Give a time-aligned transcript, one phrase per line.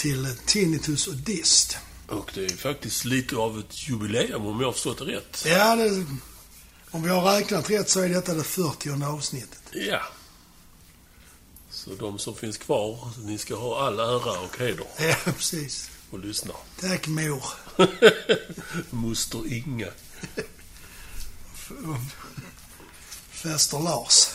[0.00, 1.76] till Tinnitus och Dist.
[2.08, 5.44] Och det är faktiskt lite av ett jubileum om jag har förstått det rätt.
[5.46, 6.06] Ja, det,
[6.90, 9.62] om vi har räknat rätt så är detta det 40 avsnittet.
[9.72, 10.00] Ja.
[11.70, 15.90] Så de som finns kvar, ni ska ha all ära och heder Ja, precis.
[16.10, 16.54] och lyssna.
[16.80, 17.44] Tack mor.
[18.90, 19.88] Moster Inga.
[23.30, 24.28] Fäster Lars.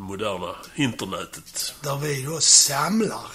[0.00, 1.74] moderna internetet.
[1.82, 3.26] Där vi då samlar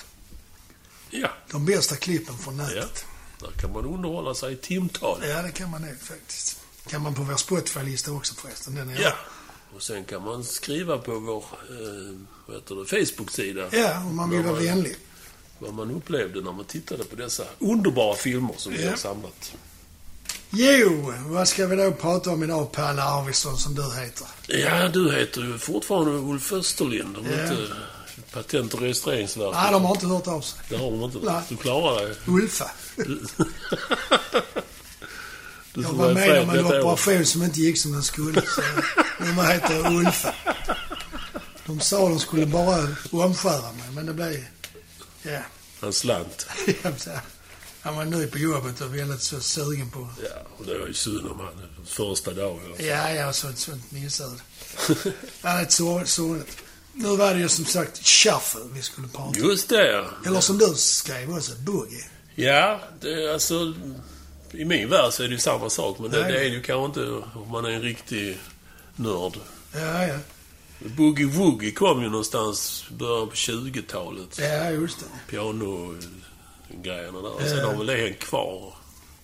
[1.10, 1.30] Ja.
[1.52, 2.64] de bästa klippen från ja.
[2.66, 3.06] nätet.
[3.40, 5.20] Där kan man underhålla sig i timtal.
[5.28, 6.60] Ja, det kan man nog faktiskt.
[6.88, 8.76] kan man på vår Spotify-lista också förresten.
[8.76, 9.14] Den är Ja.
[9.76, 14.96] Och sen kan man skriva på vår eh, Facebook-sida Ja, om man vill vara vänlig.
[15.60, 18.90] vad man upplevde när man tittade på dessa underbara filmer som vi Ja.
[18.90, 19.54] har samlat.
[20.52, 24.28] Jo, vad ska vi då prata om idag, Palle Arvidsson, som du heter?
[24.48, 27.18] Ja, du heter ju fortfarande Ulf Österlind.
[27.18, 27.42] Om Ja.
[27.44, 27.58] inte
[28.34, 29.54] Patent och registreringsverket.
[29.62, 30.60] Nej, de har inte hört av sig.
[30.70, 31.18] Det har de inte.
[31.24, 31.42] Nej.
[31.50, 32.16] Du klarar dig.
[32.28, 32.72] Ulfa.
[35.74, 36.82] Du Jag var med om en år.
[36.82, 38.42] operation som inte gick som den skulle.
[38.42, 38.62] Så
[39.20, 40.34] nummer heter Ulfa.
[41.66, 44.46] De sa de skulle bara omskära mig, men det blev...
[45.24, 45.40] Ja.
[45.82, 46.48] Han slant.
[47.86, 50.08] Han var ny på jobbet och väldigt så sugen på...
[50.23, 52.75] Ja, och det var ju synd om han första dagen.
[52.78, 54.40] Ja, ja, sånt, sånt missöde.
[55.41, 56.57] Han är ett sorgligt.
[56.94, 59.34] Nu var det ju som sagt shuffle vi skulle prata om.
[59.50, 60.06] Just det, ja.
[60.25, 62.06] Eller som du skrev också, boogie.
[62.35, 63.74] Ja, det alltså...
[64.51, 66.62] I min värld så är det ju samma sak, men det, det är det ju
[66.62, 68.40] kanske inte om man är en riktig
[68.95, 69.34] nörd.
[69.74, 70.18] Ja, ja.
[70.79, 74.40] Boogie Woogie kom ju någonstans början på 20-talet.
[74.40, 75.06] Ja, just det.
[76.70, 77.30] Piano-grejerna där.
[77.34, 78.74] Och sen har väl det hängt kvar.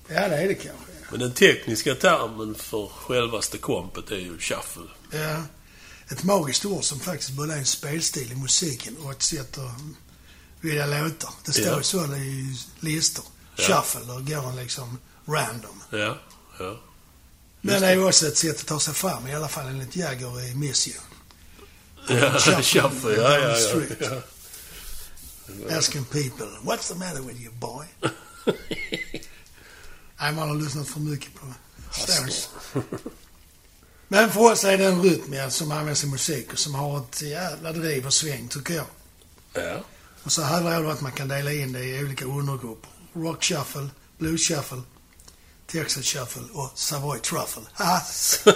[0.07, 0.85] Ja, det är det kanske.
[1.11, 4.83] Men den tekniska termen för självaste kompet är ju shuffle.
[5.11, 5.43] Ja.
[6.11, 9.71] Ett magiskt ord som faktiskt både är en spelstil i musiken och ett sätt att
[10.61, 11.29] vilja låta.
[11.45, 11.83] Det står Ja.
[11.83, 13.25] så i listor.
[13.55, 13.63] Ja.
[13.63, 15.83] Shuffle, och går liksom random.
[15.89, 16.17] Ja,
[16.59, 16.79] ja.
[17.61, 19.95] Men det är ju också ett sätt att ta sig fram, i alla fall enligt
[19.95, 20.97] Jagger i Miss You.
[22.07, 23.57] Ja, Shuffle shuffle, ja, ja,
[23.99, 24.21] ja.
[25.69, 27.85] Asking people, what's the matter with you boy?
[30.19, 31.45] Nej, man har lyssnat för mycket på
[31.91, 32.49] Stones.
[34.07, 37.21] Men för oss är det en rytm som används i musik och som har ett
[37.21, 38.85] jävla driv och sväng, tycker jag.
[39.53, 39.77] Ja.
[40.23, 42.89] Och så hävdar jag då att man kan dela in det i olika undergrupper.
[43.13, 44.81] Rock shuffle, blues shuffle,
[45.67, 47.63] Texas shuffle och Savoy truffle.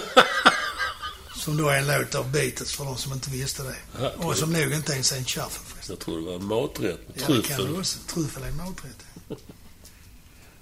[1.45, 3.75] Som då är en låt av Beatles för de som inte visste det.
[4.01, 5.95] Ja, Och som nog inte ens är en shuffle förresten.
[5.95, 7.97] Jag tror det var en maträtt med Ja, det kan det också.
[8.13, 9.05] Tryffel är en maträtt.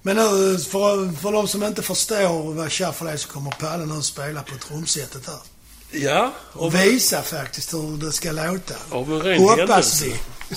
[0.01, 4.01] Men nu, för, för de som inte förstår vad shuffle är så kommer Palle nu
[4.01, 5.39] spela på trumsetet här.
[5.91, 8.75] Ja, Och visa faktiskt hur det ska låta.
[8.89, 10.05] av en ren Hoppas händelse.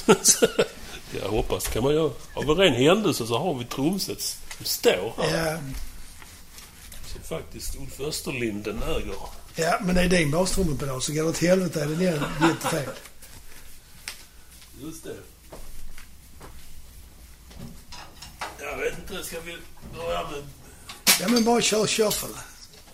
[0.07, 1.19] vi.
[1.21, 2.11] ja, hoppas kan man göra.
[2.35, 4.21] Av en ren händelse så har vi trumset
[4.57, 5.53] som står här.
[5.53, 5.59] Ja,
[7.13, 9.15] Som faktiskt Ulf Österlinden äger.
[9.57, 11.95] Ja, men det är din bastrumpepedal så går det åt helvete är det
[12.41, 12.91] den fel.
[14.81, 15.17] Just det.
[18.61, 19.57] Jag vet inte, ska vi
[19.95, 20.43] börja med...
[21.21, 22.29] Ja, men bara kör shuffle.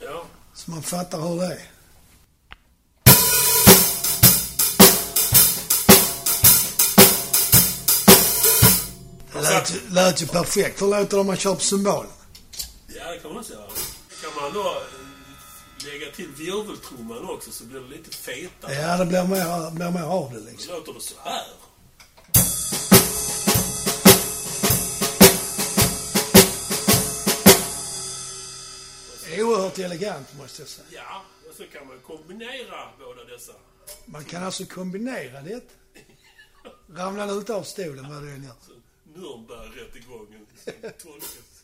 [0.00, 0.25] Ja.
[0.55, 1.69] Så man fattar hur det är.
[9.32, 10.82] Det lät, lät ju perfekt.
[10.82, 12.11] Hur låter det om man kör på cymbalen?
[12.87, 13.58] Ja, det kan man säga.
[14.23, 14.82] Kan man då
[15.84, 18.75] lägga till virveltrumman också så blir det lite fetare.
[18.75, 20.58] Ja, det blir mer, blir mer av det liksom.
[20.58, 21.44] Så låter det så här.
[29.38, 30.87] Oerhört elegant måste jag säga.
[30.90, 33.52] Ja, och så kan man kombinera båda dessa.
[34.06, 35.62] Man kan alltså kombinera det.
[36.94, 38.55] Ramlar ut av stolen vad det än gör.
[39.14, 40.46] Nürnbergrättegången
[41.02, 41.62] tolkas.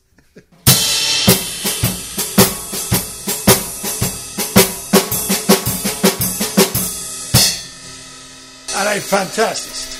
[8.78, 9.98] Ja, det är fantastiskt.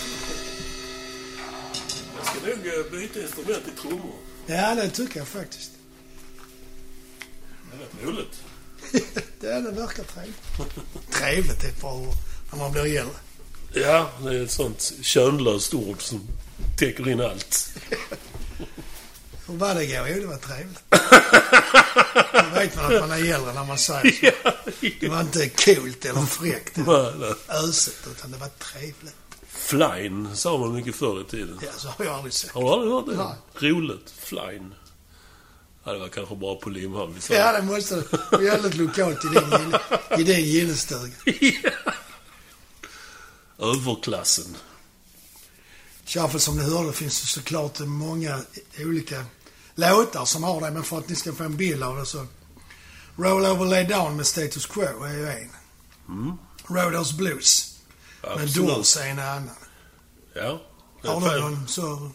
[2.17, 4.15] Jag ska nog eh, byta instrument till trummor.
[4.47, 5.71] Ja, det tycker jag faktiskt.
[7.71, 8.43] Det är rätt roligt.
[9.41, 10.41] det, det verkar trevligt.
[11.11, 12.15] Trevligt är ett bra ord
[12.51, 13.15] när man blir äldre.
[13.73, 16.21] Ja, det är ett sånt könlöst ord som
[16.77, 17.73] täcker in allt.
[19.49, 20.09] Hur var det igår?
[20.09, 20.83] Jo, det var trevligt.
[22.33, 24.27] Då vet man att man är äldre när man säger så.
[24.45, 24.53] Ja,
[25.01, 29.15] Det var inte coolt eller fräckt eller ösigt, utan det var trevligt.
[29.49, 31.59] Flyn sa man mycket förr i tiden.
[31.63, 32.55] Ja, så har jag aldrig sagt.
[32.55, 33.17] Har du aldrig hört det?
[33.61, 33.71] Nej.
[33.73, 34.15] Roligt.
[34.19, 34.75] Flyn.
[35.85, 37.97] Ja, det var kanske bara på Limhamn vi sa Ja, det måste
[38.31, 38.37] det.
[38.39, 39.81] väldigt lokalt i din, gille-
[40.19, 41.13] i din gillestuga.
[43.59, 44.57] Överklassen.
[46.07, 48.41] Shuffle, som ni hörde, finns det såklart många
[48.79, 49.25] olika
[49.79, 52.27] låtar som har det, men för att ni ska få en bild av det så...
[53.17, 55.51] Roll Over Lay Down med Status Quo är ju en.
[56.09, 56.33] Mm.
[56.67, 57.79] Roadhouse Blues
[58.23, 58.69] med Absolut.
[58.69, 59.51] Doors är en annan.
[60.35, 60.61] Ja.
[61.05, 62.11] Har du någon så...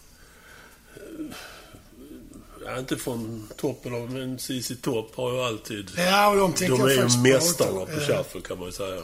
[2.65, 5.91] Ja, inte från toppen av, men CC Topp har ju alltid...
[5.97, 7.99] Ja, och de tänkte De är ju mästarna på om.
[7.99, 9.01] shuffle kan man ju säga.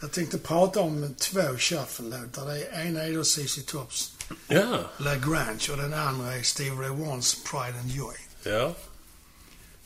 [0.00, 2.46] Jag tänkte prata om två shuffle-låtar.
[2.46, 4.15] Det ena är då CC Tops
[4.48, 8.14] Ja, La Grange och den andra är Steve Ray Wans Pride and Joy.
[8.42, 8.74] ja.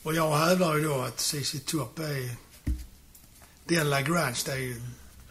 [0.03, 2.37] Och jag hävdar ju då att CC Top är...
[3.65, 4.81] Den La Grange, det är ju...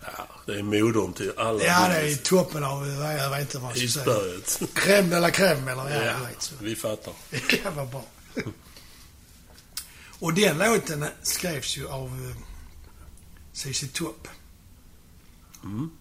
[0.01, 1.63] Ja, det är modern till alla.
[1.63, 2.87] Ja, det är toppen av...
[2.87, 4.15] Jag vet inte vad jag ska säga.
[4.15, 4.59] Isberget.
[4.73, 6.55] Crème de la crème, eller ja, Ja, jag vet så.
[6.59, 7.13] vi fattar.
[7.29, 8.03] Det var bra.
[10.19, 12.35] Och den låten skrevs ju av eh,
[13.53, 14.27] CC Top.
[15.63, 15.91] Mm.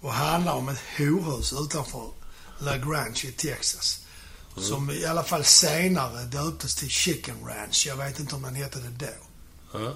[0.00, 2.10] Och handlar om ett horhus utanför
[2.58, 4.00] La Grange i Texas.
[4.56, 4.68] Mm.
[4.68, 7.84] Som i alla fall senare döptes till Chicken Ranch.
[7.86, 9.78] Jag vet inte om den hette det då.
[9.78, 9.94] Ja.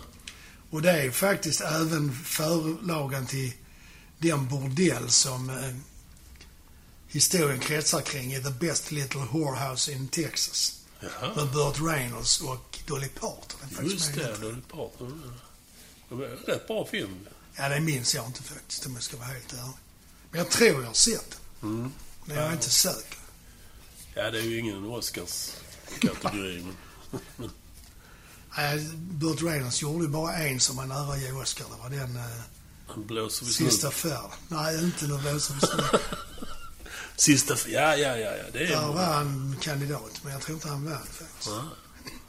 [0.70, 3.52] Och det är faktiskt även förlagan till
[4.18, 5.74] den bordell som eh,
[7.08, 10.80] historien kretsar kring i The Best Little Whorehouse in Texas.
[11.00, 11.34] Jaha.
[11.36, 13.90] Med Burt Reynolds och Dolly Parton.
[13.90, 14.36] Just det.
[14.40, 15.32] Dolly Parton.
[16.08, 17.28] Det var en rätt bra film.
[17.54, 19.72] Ja, det minns jag inte faktiskt om jag ska vara helt ärlig.
[20.30, 21.70] Men jag tror jag har sett den.
[21.70, 21.92] Mm.
[22.24, 23.18] Men jag är inte säker.
[24.14, 26.66] Ja, det är ju ingen Oscars-kategori.
[27.36, 27.50] men-
[29.18, 31.64] Burt Reynolds gjorde ju bara en som var nära att ge Oscar.
[31.70, 32.22] Det var den eh,
[32.86, 34.30] Han blåser vid Sista färd.
[34.48, 35.84] Nej, inte blåsa vid snön.
[37.16, 37.54] Sista...
[37.66, 38.44] Ja, ja, ja, ja.
[38.52, 41.46] Det är Där var han kandidat, men jag tror inte han vann faktiskt.
[41.46, 41.68] Ja,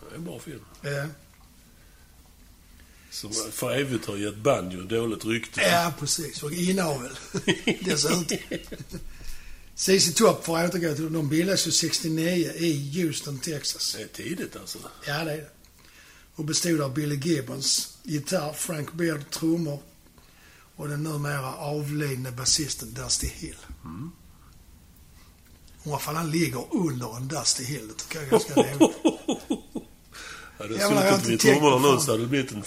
[0.10, 0.62] det är en bra film.
[0.82, 1.06] Ja,
[3.12, 5.62] Som för evigt har gett banjo dåligt rykte.
[5.62, 6.44] ja precis.
[6.44, 7.18] Och inavel
[7.82, 8.38] dessutom.
[9.76, 13.96] CC Top, för att återgå till de bildades ju 69 i Houston, Texas.
[13.98, 14.78] Det är tidigt alltså.
[15.08, 15.50] Ja, det är det.
[16.36, 19.80] Och bestod av Billy Gibbons, gitarr, Frank Beard, trummor
[20.76, 23.58] och den numera avlidne basisten Dusty Hill.
[23.84, 24.12] Mm.
[25.84, 28.96] Och vad han ligger under en Dusty Hill, det tycker jag är ganska roligt.
[30.58, 32.64] Hade jag suttit vid trummorna nu så hade det blivit en...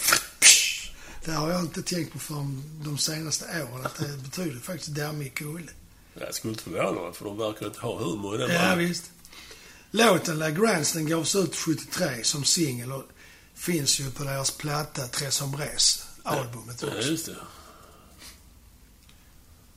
[1.25, 5.33] Det har jag inte tänkt på förrän de senaste åren, att det betyder faktiskt dammig
[5.33, 5.71] kulle.
[6.19, 9.11] Jag skulle inte förvåna mig för de verkar inte ha humor i den Ja, visst.
[9.91, 13.03] Låten La Grants, den gavs ut 73 som singel och
[13.55, 17.09] finns ju på deras platta Tres Hombres, albumet Ja, också.
[17.09, 17.35] just det.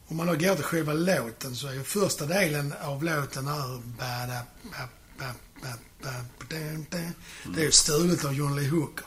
[0.06, 3.78] Om man då går till själva låten så är ju första delen av låten är...
[3.78, 5.26] bada, ba, ba,
[5.62, 5.68] ba,
[6.02, 7.12] ba, ba, dun, dun.
[7.54, 9.06] Det är ju stulet av John Lee Hooker.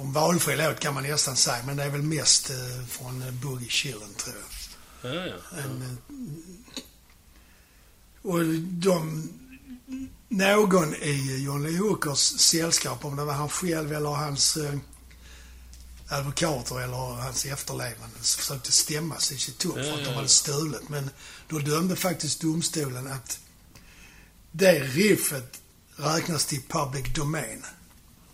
[0.00, 0.04] Ja.
[0.04, 3.30] Från valfri låt kan man nästan säga, men det är väl mest eh, från eh,
[3.30, 5.14] Boogie Chillen tror jag.
[5.14, 5.58] Ja, ja.
[5.58, 5.96] En, eh,
[8.22, 9.28] och de...
[10.28, 14.74] Någon i John Lee Hookers sällskap, om det var han själv eller hans eh,
[16.08, 20.10] advokater eller hans efterlevande, försökte stämma sig i sitt upp Ja, för att ja, de
[20.10, 20.16] ja.
[20.16, 20.88] hade stulit.
[20.88, 21.10] Men
[21.48, 23.38] då dömde faktiskt domstolen att
[24.52, 25.60] det riffet
[25.96, 27.64] räknas till public domain.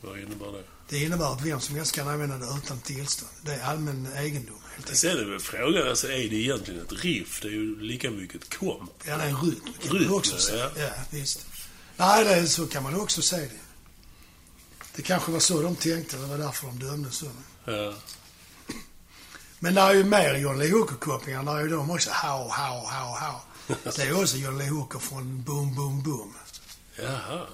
[0.01, 0.76] Vad innebär det?
[0.89, 3.31] Det innebär att vem som helst kan använda det utan tillstånd.
[3.43, 4.99] Det är allmän egendom, helt enkelt.
[4.99, 7.41] Sen är väl frågan, alltså är det egentligen ett riff?
[7.43, 8.91] Det är ju lika mycket ett komp.
[9.05, 10.71] Ja, det är en rytm kan Rytm, man också säga.
[10.77, 10.83] ja.
[10.83, 11.47] Ja, visst.
[11.97, 13.59] Nej, det, är- så kan man också säga det.
[14.97, 16.17] Det kanske var så de tänkte.
[16.17, 17.27] Det var därför de dömde så.
[17.65, 17.95] Ja.
[19.59, 21.43] Men det är ju mer John Lee Hooker-kopplingar.
[21.43, 23.41] Där är ju de också how, how, how, how.
[23.97, 26.35] Det är också John Lee Hooker från Boom, Boom, Boom.
[26.99, 27.47] Jaha.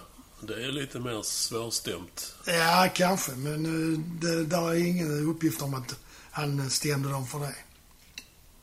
[0.46, 2.34] Det är lite mer svårstämt.
[2.46, 3.32] Ja, kanske.
[3.32, 5.96] Men eh, det, där är ingen uppgift om att
[6.30, 7.54] han stämde dem för det.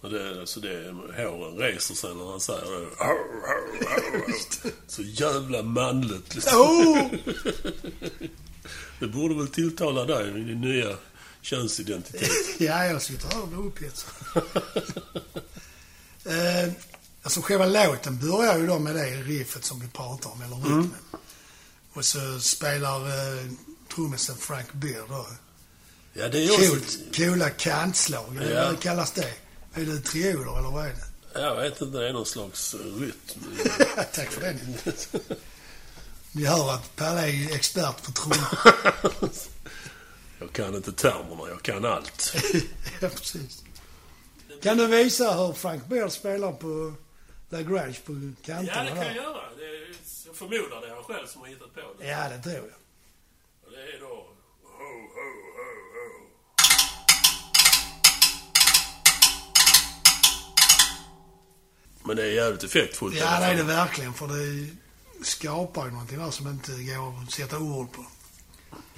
[0.10, 2.88] Det, så det, håren reser sig när han säger det.
[3.04, 3.10] Arr,
[3.48, 4.72] arr, arr.
[4.88, 6.60] Så jävla manligt liksom.
[6.60, 7.08] Oh!
[9.00, 10.96] Det borde väl tilltala dig din nya
[11.42, 12.30] könsidentitet.
[12.58, 14.12] Ja, jag sitter här och blir upphetsad.
[16.26, 16.74] eh,
[17.24, 20.74] alltså själva låten börjar ju då med det riffet som vi pratar om, eller rytmen.
[20.74, 20.94] Mm.
[22.00, 23.46] Och så spelar eh,
[23.96, 25.28] trummisen Frank Beard då
[26.14, 26.70] Ja, det är också...
[26.70, 28.66] Coolt, coola kantslag, eller Ja.
[28.66, 29.34] vad kallas det?
[29.74, 30.90] Är det trioler eller vad är
[31.34, 31.42] det?
[31.42, 33.58] Jag vet inte, det är någon slags rytm.
[34.14, 34.56] Tack för det.
[36.32, 38.48] Ni hör att Palle är expert på trummor.
[40.40, 42.34] jag kan inte termerna, jag kan allt.
[43.02, 43.64] ja, precis.
[44.64, 46.94] Kan du visa hur Frank Beard spelar på
[47.50, 49.42] Lagrange på kanterna Ja, det kan jag göra.
[50.40, 52.08] Förmodar det är han själv som har hittat på det.
[52.08, 52.80] Ja, det tror jag.
[53.66, 54.06] Och Det är då...
[54.06, 55.28] Ho, ho,
[55.58, 56.30] ho, ho.
[62.04, 63.16] Men det är jävligt effektfullt.
[63.16, 64.14] Ja, det är det verkligen.
[64.14, 64.70] För det
[65.26, 68.06] skapar ju någonting där som inte går att sätta ord på.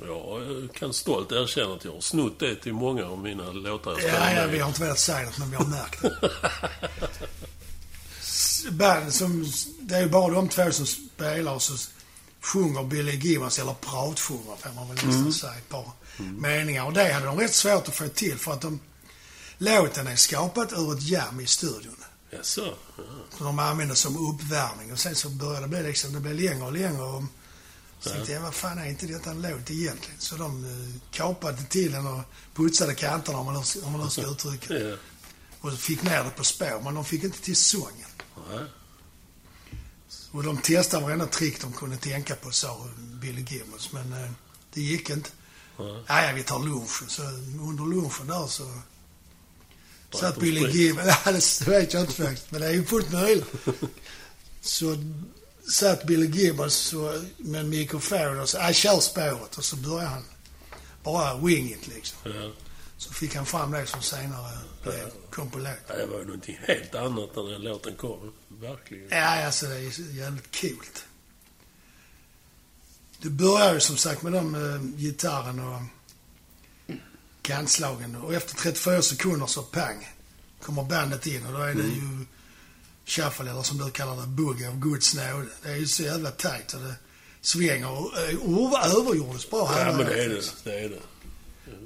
[0.06, 4.34] Jag kan stolt erkänna att jag har snott det till många av mina låtar Ja,
[4.34, 6.32] ja, vi har inte velat säga det, men vi har märkt det.
[8.72, 9.52] Band som...
[9.80, 11.74] Det är ju bara de två som spelar och så
[12.42, 15.34] sjunger Billy Gibbons, eller pratsjunger får man väl nästan Mm.
[15.34, 16.86] säga, ett par meningar.
[16.86, 18.80] Och det hade de rätt svårt att få till för att de...
[19.58, 21.96] Låten är skapad ur ett jam i studion.
[22.32, 22.76] Jaså?
[22.98, 23.04] Ja.
[23.38, 24.92] Som de använde som uppvärmning.
[24.92, 27.02] Och sen så började det bli liksom, det blev längre och längre.
[27.02, 27.24] Och
[28.00, 30.20] så tänkte jag, vad fan är inte detta en låt egentligen?
[30.20, 32.22] Så de eh, kapade till den och
[32.54, 34.90] putsade kanterna om man nu- om man nu ska uttrycka det.
[34.90, 34.96] Ja.
[35.62, 38.08] Och fick ner det på spår, men de fick inte till sången.
[38.50, 38.66] Nej.
[40.32, 43.92] Och de testade varenda trick de kunde tänka på, sa Billy Gibbons.
[43.92, 44.30] Men eh,
[44.74, 45.30] det gick inte.
[45.80, 46.04] Nej.
[46.08, 47.10] Ja, vi tar lunchen.
[47.10, 47.22] Så
[47.62, 48.82] under lunchen där så
[50.20, 50.70] satt Billy?
[50.70, 51.06] Gibbons...
[51.26, 52.52] Ja, det vet jag inte faktiskt.
[52.52, 53.46] Men det är ju fullt möjligt.
[54.62, 54.98] Så
[55.72, 56.94] satt Billy Gibbons
[57.38, 59.58] med en mikrofon och så, ja, kör spåret.
[59.58, 60.24] Och så började han
[61.04, 62.18] bara wing it liksom.
[62.24, 62.52] Ja.
[63.02, 65.70] Så fick han fram det som senare blev, kom på låt.
[65.88, 68.34] Ja, Det var ju någonting helt annat när den låten kom.
[68.48, 69.08] Verkligen.
[69.10, 71.06] Ja, alltså det är jävligt coolt.
[73.22, 75.82] Det börjar ju som sagt med de uh, gitarren och
[77.42, 78.16] kantslagen.
[78.16, 80.10] Och efter 34 sekunder så pang,
[80.62, 82.26] kommer bandet in och då är det ju
[83.06, 85.48] shuffle, eller som du kallar det, bugg av Guds nåde.
[85.64, 86.96] Det är ju så jävla tajt och det
[87.42, 88.14] svänger och
[88.46, 90.54] uh, övergjordes bra Ja, men det är det.
[90.64, 91.00] Det är det.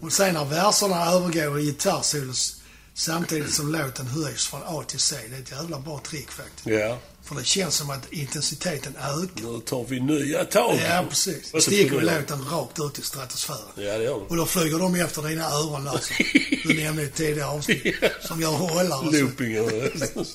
[0.01, 2.61] Och sen när verserna övergår i gitarrsolos
[2.93, 5.15] samtidigt som låten höjs från A till C.
[5.29, 6.67] Det är ett jävla bra trick faktiskt.
[6.67, 6.97] Ja.
[7.23, 9.51] För det känns som att intensiteten ökar.
[9.51, 10.79] Nu tar vi nya tag.
[10.89, 11.51] Ja, precis.
[11.51, 13.59] Så Sticker låten rakt ut i stratosfären.
[13.75, 16.15] Ja, det gör Och då flyger de efter dina öron där som
[16.63, 17.95] du nämnde i tidigare avsnitt.
[18.21, 19.17] Som gör hållar och de.
[19.17, 19.23] så.
[19.23, 19.61] Looping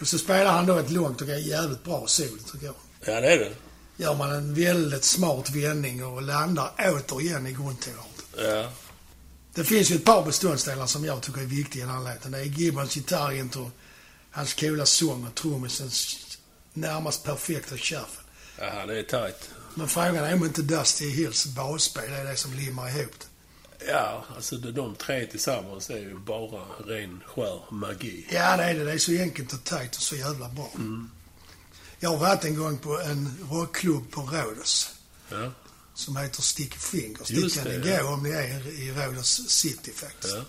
[0.00, 0.06] och...
[0.06, 2.74] Så spelar han då ett långt och jävligt bra solo tycker jag.
[3.04, 3.52] Ja, det är det.
[3.96, 8.24] Gör man en väldigt smart vändning och landar återigen i grundtonarten.
[8.36, 8.72] Ja.
[9.54, 12.32] Det finns ju ett par beståndsdelar som jag tycker är viktiga i den här låten.
[12.32, 13.70] Det är Gibbons gitarrintro,
[14.30, 16.18] hans coola sång och trummisens
[16.72, 18.22] närmast perfekta shuffle.
[18.58, 19.50] Ja, det är tight.
[19.74, 23.26] Men frågan är om inte Dusty Hills basspel är det som limmar ihop det.
[23.86, 28.26] Ja, alltså de, tre tillsammans är ju bara ren skär magi.
[28.30, 28.84] Ja, det är det.
[28.84, 30.70] Det är så enkelt och tajt och så jävla bra.
[32.02, 34.90] Jag har varit en gång på en rockklubb på Rhodos
[35.28, 35.52] Ja.
[35.94, 36.42] som heter.
[37.32, 38.02] Just Dit kan ni ja.
[38.02, 40.34] gå om ni är i Rhodos city faktiskt.
[40.34, 40.44] Ja.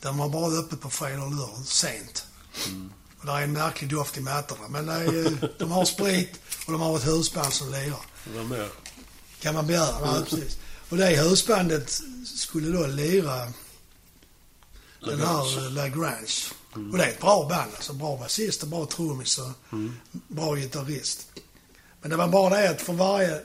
[0.00, 2.26] De har bara öppet på fredag och lördag, sent.
[2.66, 2.92] Mm.
[3.20, 4.68] Och det är en märklig doft i mattorna.
[4.68, 8.00] Men är, eh, de har sprit och de har ett husband som lirar.
[8.34, 8.68] Vad mer?
[9.40, 9.96] Kan man begära.
[10.00, 10.58] Ja, precis.
[10.88, 13.52] Och det husbandet skulle då lira
[15.00, 15.70] den här eh,
[16.78, 16.92] Lagrange.
[16.92, 17.92] Och det är ett bra band alltså.
[17.92, 19.78] Bra basist och bra trummis och
[20.28, 21.28] bra gitarrist.
[22.00, 23.40] Men det var bara det att för varje...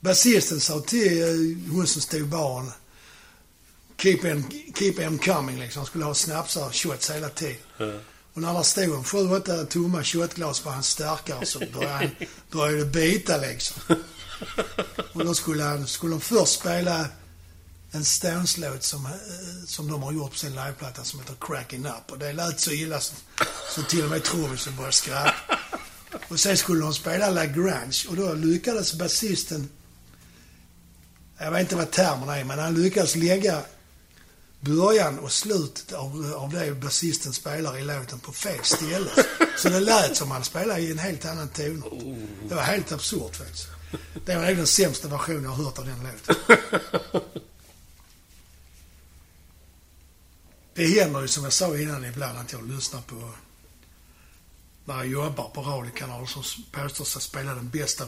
[0.00, 2.70] Basisten sa till eh, hon som stod i baren
[3.96, 5.80] Keep em, keep em coming liksom.
[5.80, 7.56] Han skulle ha snapsar och shots hela tiden.
[7.78, 7.92] Ja.
[8.34, 12.10] Och när det stod en sju, åtta tomma shotglas på hans starkare så började, han,
[12.50, 13.82] började det bita liksom.
[15.12, 17.06] Och då skulle, han, skulle de först spela
[17.94, 19.12] en Stones-låt som, eh,
[19.66, 22.10] som de har gjort på sin liveplatta som heter Cracking Up.
[22.10, 23.14] Och det lät så illa så,
[23.70, 25.58] så till och med trummisen började skratta.
[26.28, 29.68] Och sen skulle de spela La Grange och då lyckades basisten,
[31.38, 33.62] jag vet inte vad termerna är, men han lyckades lägga
[34.60, 39.10] början och slutet av, av det basisten spelar i låten på fel ställe.
[39.58, 41.82] Så det lät som han spelade i en helt annan ton.
[42.48, 43.66] Det var helt absurt faktiskt.
[44.26, 47.40] Det var nog den sämsta versionen jag har hört av den låten.
[50.74, 53.30] Det händer ju som jag sa innan ibland att jag lyssnar på
[54.84, 58.04] när jag jobbar på radiokanaler som påstår sig spela den bästa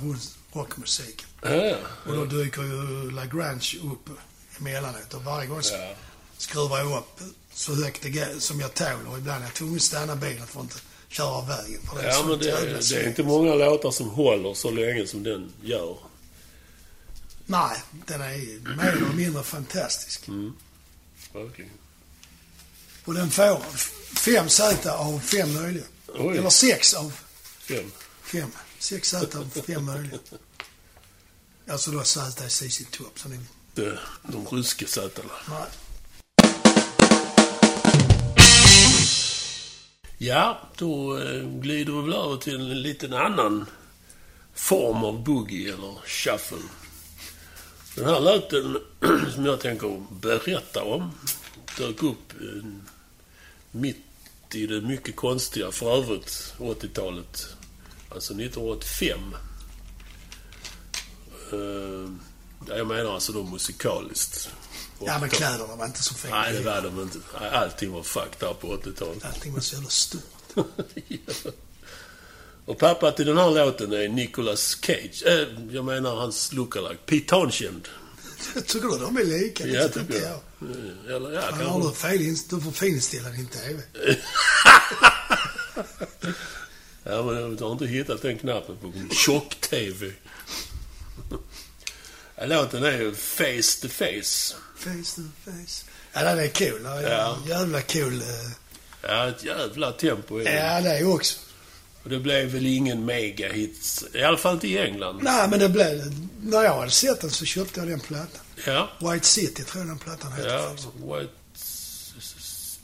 [0.53, 1.27] rockmusiken.
[1.43, 1.77] Ja.
[2.07, 4.11] Och då dyker ju Lagrange upp
[4.59, 5.95] emellanåt och varje gång Ja.
[6.39, 7.21] skruvar jag upp
[7.53, 10.61] så högt det som jag tål och ibland är jag tvungen att stanna bilen för
[10.61, 10.77] att inte
[11.09, 11.81] köra av vägen.
[11.83, 14.71] För det är Ja, men det, är- det är inte många låtar som håller så
[14.71, 15.97] länge som den gör.
[17.47, 20.29] Nej, den är mer eller mindre fantastisk.
[21.33, 21.71] Verkligen.
[23.07, 23.61] Och den får
[24.19, 25.85] fem Z av fem möjliga.
[26.15, 26.39] Oj.
[26.39, 27.13] Eller sex av
[27.59, 27.93] Fem.
[28.23, 28.51] fem.
[28.79, 30.19] Sex Z av fem möjliga.
[31.71, 33.19] Alltså då Z är CC Top.
[33.19, 33.39] Så ni,
[33.75, 35.31] Det, de ryska sätarna.
[35.49, 35.67] nej.
[40.19, 43.67] Ja, då eh, glider vi väl över till en liten annan
[44.55, 46.59] form av boogie eller shuffle.
[47.95, 48.79] Den här låten
[49.35, 51.11] som jag tänker berätta om
[51.79, 52.33] dök upp
[53.80, 53.97] mitt
[54.54, 57.47] i det mycket konstiga, för övrigt, 80-talet.
[58.09, 59.18] Alltså 1985.
[61.52, 61.59] Eh,
[62.68, 64.50] ja, jag menar alltså då musikaliskt.
[65.00, 66.40] Ja, men kläderna var inte så fina.
[66.40, 67.18] Nej, det var de inte.
[67.52, 69.25] Allting var fucked up på 80-talet.
[69.25, 70.23] Allting var så jävla stort.
[70.54, 70.64] Ja.
[72.64, 75.23] Och pappa till den här låten är Nicolas Cage.
[75.26, 77.00] Eh, jag menar hans lookalike.
[77.06, 77.88] Pete Townshend.
[78.66, 79.64] Tycker du de är lika?
[79.64, 80.40] Det Ja, inte tycker jag.
[81.05, 81.16] jag.
[81.16, 83.83] Eller ja, Han har du fel Du får finställa din TV.
[87.05, 90.12] Ja, men jag har inte hittat den knappen på tjock-TV.
[92.47, 94.55] Låten är ju Face to Face.
[94.76, 95.85] Face to face.
[96.12, 96.81] Ja, den är cool.
[97.02, 97.38] Ja.
[97.49, 98.21] Jävla cool.
[98.23, 98.50] eh.
[99.02, 100.55] Ja, ett jävla tempo är det.
[100.55, 101.38] Ja, det är också.
[102.07, 104.05] Och det blev väl ingen megahit.
[104.15, 105.21] I alla fall inte i England.
[105.23, 106.13] Nej, men det blev...
[106.41, 108.45] När jag hade sett den så köpte jag den plattan.
[108.67, 108.89] Ja.
[109.01, 110.49] White City tror jag den plattan heter.
[110.49, 110.77] Ja.
[111.17, 111.33] White...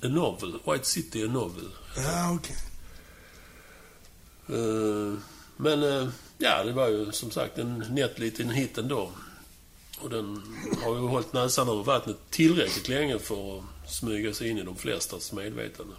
[0.03, 0.59] A novel.
[0.67, 1.69] White City, a novel.
[1.97, 2.57] Ja, okej.
[4.49, 5.19] Eh,
[5.57, 9.11] Men eh, ja, det var ju som sagt en nätt liten hit ändå.
[9.99, 10.43] Och den
[10.85, 14.77] har ju hållit näsan över vattnet tillräckligt länge för att smyga sig in i de
[14.77, 15.95] flestas medvetande.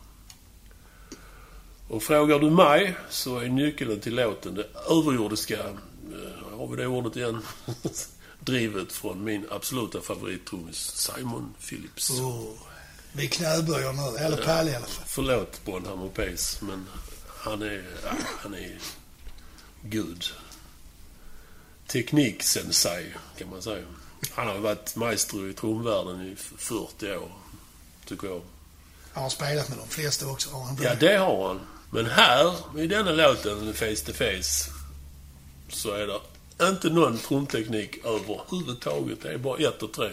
[1.93, 6.87] Och frågar du mig så är nyckeln till låten det överjordiska, eh, har vi det
[6.87, 7.41] ordet igen,
[8.39, 12.09] drivet från min absoluta favorittrummis Simon Phillips.
[12.09, 12.51] Oh.
[13.11, 14.17] Vi knäböjer nu.
[14.17, 15.05] Eller Palle i alla fall.
[15.07, 16.85] Förlåt Bonham och Pace, men
[17.37, 18.77] han är, ja, han är
[19.81, 20.25] gud.
[21.87, 23.85] Tekniksensei, kan man säga.
[24.31, 27.31] Han har varit maestro i trumvärlden i 40 år,
[28.05, 28.41] tycker jag.
[29.13, 30.49] Han har spelat med de flesta också.
[30.49, 31.59] Han Ja, det har han.
[31.93, 34.71] Men här, i denna låten, Face to Face,
[35.69, 39.21] så är det inte någon trumteknik överhuvudtaget.
[39.21, 40.09] Det är bara ett och tre.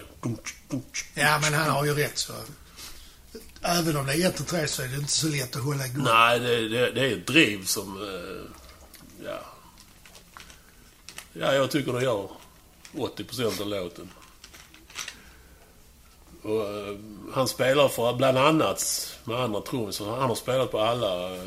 [1.14, 2.32] Ja, men han har ju rätt så.
[3.62, 5.86] Även om det är ett och tre så är det inte så lätt att hålla
[5.86, 6.04] igång.
[6.04, 8.02] Nej, det, det, det är ett driv som...
[8.02, 8.60] Eh,
[9.24, 9.40] ja.
[11.32, 12.28] Ja, jag tycker det gör
[12.92, 14.10] 80% av låten.
[16.42, 16.96] Och, eh,
[17.32, 20.04] han spelar för bland annat med andra trummisar.
[20.16, 21.42] Han har spelat på alla eh,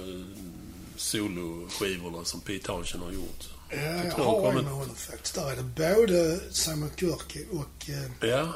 [0.97, 3.43] soloskivorna som Pete Townshend har gjort.
[3.69, 5.35] Ja, Jag jag har en med honom faktiskt.
[5.35, 8.53] Där är det både Simon Kirke och eh, Ja,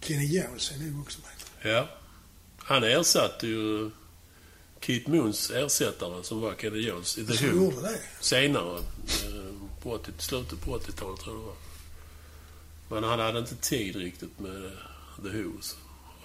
[0.00, 1.72] Kenny Jones är nog också med.
[1.74, 1.88] ja.
[2.58, 3.90] Han ersatte ju
[4.80, 7.72] Keith Moons ersättare som var Kenny Jones i The Who.
[8.20, 8.78] senare.
[8.78, 11.54] eh, På 80, slutet på 80-talet tror jag det var.
[12.88, 14.70] Men han hade inte tid riktigt med
[15.22, 15.50] The Who.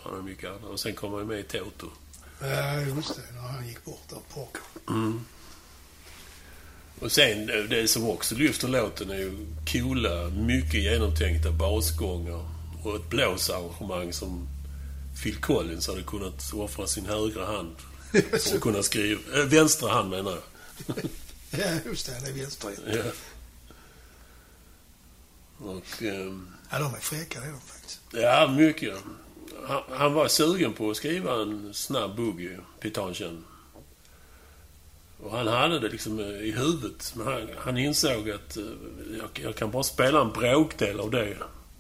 [0.04, 0.64] Han hade mycket annat.
[0.64, 1.88] Och sen kom han med i Toto.
[2.42, 3.34] Ja, just det.
[3.36, 4.62] När han gick bort där, Parker.
[7.00, 12.46] Och sen eh, det som också lyfter låten är ju coola, mycket genomtänkta basgångar.
[12.84, 14.48] Och ett blåsarrangemang som
[15.24, 17.76] Phil Collins hade kunnat offra sin högra hand
[18.12, 19.22] för att kunna skriva.
[19.36, 20.96] Äh, vänstra hand menar jag.
[21.52, 22.20] Ja, just det.
[22.24, 22.72] Det är vänster.
[22.88, 23.12] Ja.
[25.60, 26.02] Och...
[26.04, 28.00] ehm, Ja, de är fräcka, det är de faktiskt.
[28.12, 28.94] Ja, mycket.
[29.68, 33.44] Han, han var sugen på att skriva en snabb boogie, Pitanchen.
[35.24, 37.14] Och han hade det liksom eh, i huvudet.
[37.16, 38.64] Men han, han insåg att eh,
[39.18, 41.38] jag, jag kan bara spela en bråkdel av det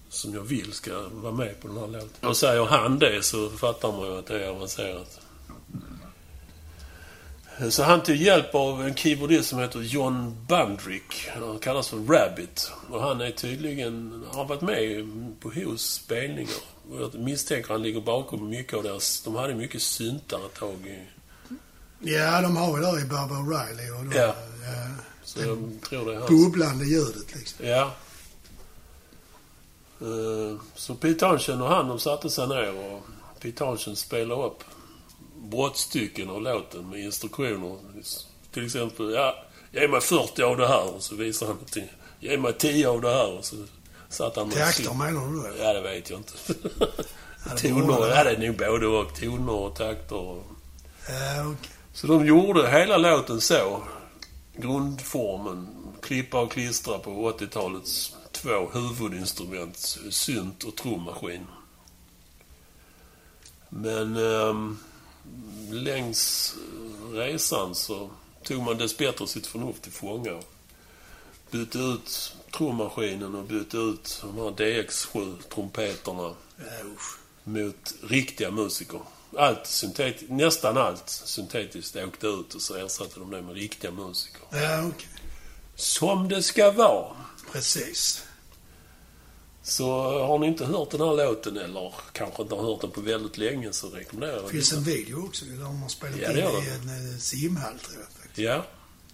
[0.09, 2.29] som jag vill ska vara med på den här låten.
[2.29, 5.19] Och säger han det så fattar man ju att det är avancerat.
[7.69, 11.30] Så han tog hjälp av en keyboardist som heter John Bandrick.
[11.34, 12.72] Han kallas för Rabbit.
[12.89, 15.06] Och han är tydligen, har varit med
[15.39, 16.54] på Whos spelningar.
[16.91, 19.22] Och jag misstänker han ligger bakom mycket av deras...
[19.22, 20.88] De hade mycket syntar ett tag.
[20.88, 21.08] i-
[22.02, 24.26] Ja, de har ju där i Barbara O'Reilly och de, Ja.
[24.63, 24.88] ja,
[25.24, 26.30] Så jag tror det är hans.
[26.30, 27.65] bubblande ljudet liksom.
[27.67, 27.91] Ja.
[30.02, 33.02] Eh, Så Pete Townshend och han, de satte sig ner och
[33.41, 34.63] Pete Townshend spelade upp
[35.39, 37.78] brottstycken av låten med instruktioner.
[38.52, 39.36] Till exempel, ja,
[39.71, 40.93] ge mig 40 av det här.
[40.95, 41.88] Och så visar han till,
[42.19, 43.38] ge mig 10 av det här.
[43.38, 43.56] Och så
[44.10, 45.63] satt han med Takter menar du då?
[45.63, 46.34] Ja, det vet jag inte.
[47.62, 49.15] toner, ja det är nog både och.
[49.19, 50.15] Toner och takter.
[50.15, 50.43] och-
[51.10, 51.69] Ja, okej.
[51.93, 53.84] så de gjorde hela låten så.
[54.56, 55.67] Grundformen.
[56.02, 59.78] Klippa och klistra på 80-talets två huvudinstrument,
[60.10, 61.45] synt och trummaskin.
[63.69, 64.54] Men eh,
[65.71, 66.53] längs
[67.13, 68.09] resan så
[68.43, 70.41] tog man dessbättre sitt förnuft till fånga.
[71.51, 76.63] Bytte ut trummaskinen och bytte ut de här DX7-trumpeterna Ja,
[76.95, 77.17] usch.
[77.43, 78.99] mot riktiga musiker.
[79.37, 84.41] Allt syntet, nästan allt syntetiskt åkte ut och så ersatte de det med riktiga musiker.
[84.51, 85.07] Ja, okej.
[85.75, 87.15] Som det ska vara.
[87.51, 88.23] Precis.
[89.69, 93.01] Så har ni inte hört den här låten eller kanske inte har hört den på
[93.01, 94.77] väldigt länge så rekommenderar jag Det finns den.
[94.79, 98.12] en video också där de har spelat Ja, in i en eh, simhall, tror jag
[98.12, 98.38] faktiskt.
[98.38, 98.65] Ja.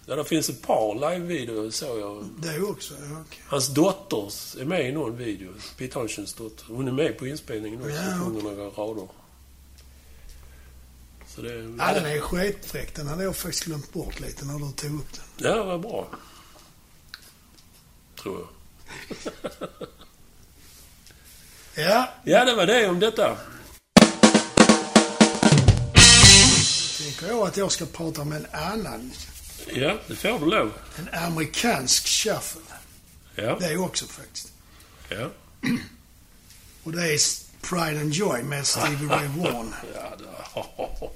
[0.08, 2.24] Ja, det finns ett par live-videor såg jag.
[2.42, 3.42] Det är också, ja, okej.
[3.46, 5.52] Hans dotter är med i någon video.
[5.78, 6.64] Pete Hunchens dotter.
[6.68, 7.92] Hon är med på inspelningen också.
[7.92, 9.08] Ja, sjunger några rader.
[11.28, 11.54] Så det...
[11.78, 12.94] Ja, den är skitfräck.
[12.94, 15.50] Den hade jag faktiskt glömt bort lite när du tog upp den.
[15.52, 16.08] Ja, vad bra.
[18.22, 18.48] Tror jag.
[21.76, 23.36] Ja, Ja, det var det om detta.
[26.98, 29.12] tänker jag att jag ska prata om en annan.
[29.74, 30.72] Ja, det får du lov.
[30.98, 32.60] En amerikansk shuffle.
[33.34, 34.52] Ja, Det är också faktiskt.
[35.08, 35.30] ja.
[36.84, 37.18] Och det är
[37.62, 39.74] Pride and Joy med Stevie Ray Vaughan.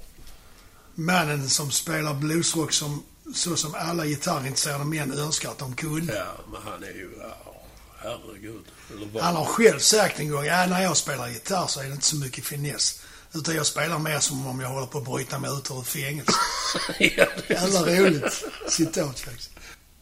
[0.94, 3.02] Mannen som spelar bluesrock som,
[3.34, 6.14] så som alla gitarrintresserade män önskar att de kunde.
[6.16, 7.10] Ja, men han är ju...
[7.20, 7.49] Ja,
[8.02, 8.64] herregud.
[9.20, 12.06] Han har själv sagt en gång, ja, när jag spelar gitarr så är det inte
[12.06, 13.02] så mycket finess.
[13.34, 15.86] Utan jag spelar mer som om jag håller på att bryta mig ut ur ett
[15.86, 16.32] fängelse.
[16.98, 19.50] ja, det är Jävla roligt citat faktiskt.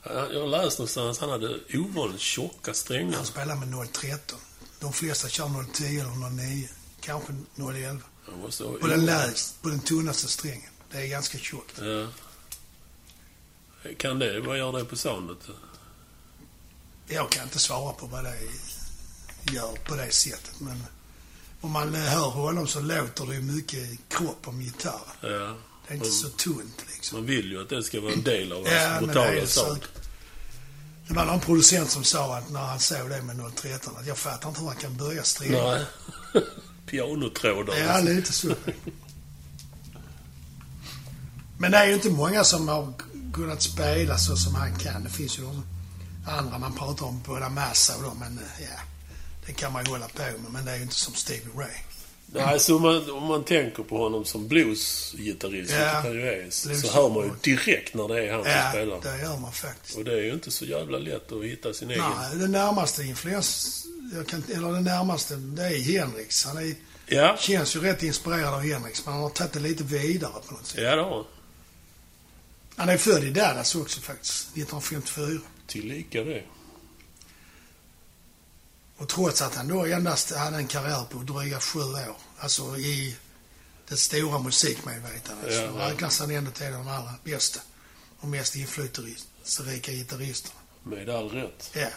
[0.03, 3.17] Ja, Jag har läst någonstans han hade ovanligt tjocka strängar.
[3.17, 4.39] Han spelar med 013.
[4.81, 6.69] De flesta kör 010 eller 09.
[7.01, 8.01] Kanske 011.
[8.31, 10.71] Han måste ha På den lägst, på den tunnaste strängen.
[10.91, 11.79] Det är ganska tjockt.
[11.79, 12.07] Ja.
[13.97, 15.39] Kan det, vad gör det på soundet?
[17.09, 18.37] Jag kan inte svara på vad det
[19.53, 20.61] gör på det sättet.
[20.61, 20.85] Men
[21.61, 25.01] om man hör honom så låter det ju mycket kropp om gitarren.
[25.21, 25.29] Ja.
[25.89, 27.19] Det är inte Man, så tunt liksom.
[27.19, 29.83] man vill ju att det ska vara en del av Ja, hans det brutala sound.
[31.09, 34.19] Det var någon producent som sa att när han såg det med 013 att jag
[34.19, 35.65] fattar inte hur man kan börja strängen.
[35.65, 35.85] Nej.
[36.87, 37.77] Pianotrådar.
[37.77, 38.55] Ja, lite så.
[41.59, 42.93] Men det är ju inte många som har
[43.33, 45.05] kunnat spela så som han kan.
[45.05, 45.65] Det finns ju de
[46.29, 48.81] andra man pratar om, både Massa och dem, men eh, ja.
[49.47, 51.69] Det kan man ju hålla på med, men det är ju inte som Stevie Ray.
[52.33, 56.51] Nej, så om man, om man tänker på honom som bluesgitarrist, Ja, han ju är,
[56.51, 59.01] så- hör man ju direkt när det är han som Ja, spelar.
[59.01, 59.97] det gör man faktiskt.
[59.99, 62.05] Och det är ju inte så jävla lätt att hitta sin egen.
[62.19, 63.85] Nej, det närmaste influens,
[64.29, 66.45] kan, eller det närmaste, det är Henriks.
[66.45, 66.75] Han är,
[67.07, 70.55] Ja, känns ju rätt inspirerad av Henriks, men han har tagit det lite vidare på
[70.55, 70.81] något sätt.
[70.83, 71.25] ja det har han.
[72.77, 75.41] Han är född i Dallas också faktiskt, 1954.
[75.69, 76.43] Tillika det.
[78.97, 83.17] Och trots att han då endast hade en karriär på dryga sju år, alltså i
[83.89, 85.89] det stora musikmedvetandet, Ja, så ja.
[85.91, 87.61] räknas han ändå till de allra bästa
[88.21, 90.61] och mest inflytelserika gitarristerna.
[90.83, 91.71] Med all rätt.
[91.75, 91.89] Ja.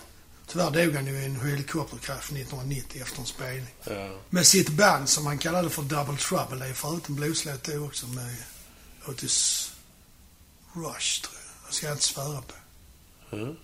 [0.48, 3.76] Tyvärr dog han ju i en helikopterkrasch 1990 efter en spelning.
[3.84, 4.20] Ja.
[4.30, 6.66] Med sitt band som han kallade för Double Trouble.
[6.66, 8.36] Det är förut en blueslåt det också med
[9.08, 9.72] Otis
[10.74, 11.70] Rush, tror jag.
[11.70, 12.54] Det ska jag inte svära på.
[13.32, 13.56] Mm.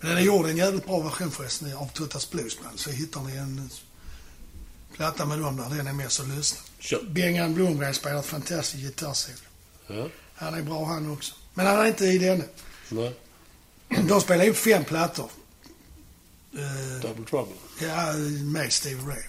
[0.00, 2.78] Men den är gjord i en jävligt bra version förresten av Tuttas Bluesband.
[2.78, 3.70] Så hittar ni en
[4.96, 5.76] platta med dem där.
[5.76, 6.60] Den är med så lyssna.
[6.78, 7.02] Kör.
[7.02, 9.36] Bengan Blomgren spelar ett fantastiskt gitarrsolo.
[9.86, 10.08] Ja.
[10.34, 11.34] Han är bra han också.
[11.54, 12.44] Men han är inte i denna.
[12.88, 13.14] Nej.
[14.08, 15.30] De spelar in fem plattor.
[16.52, 17.54] Eh, Double Trouble.
[17.80, 19.22] ja, med Steve Ray.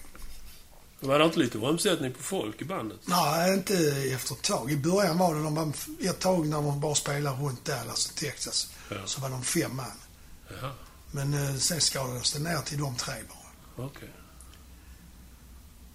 [1.05, 2.99] Var det inte lite omsättning på folk i bandet?
[3.05, 3.73] Nej, inte
[4.13, 4.71] efter ett tag.
[4.71, 5.71] I början var det de var
[6.09, 8.67] ett tag när de bara spelade runt Dallas och Texas.
[8.89, 8.95] Ja.
[9.05, 9.85] Så var de fem man.
[10.61, 10.71] Jaha,
[11.11, 13.85] Men eh, sen skadades det ner till de tre bara.
[13.87, 14.09] okej.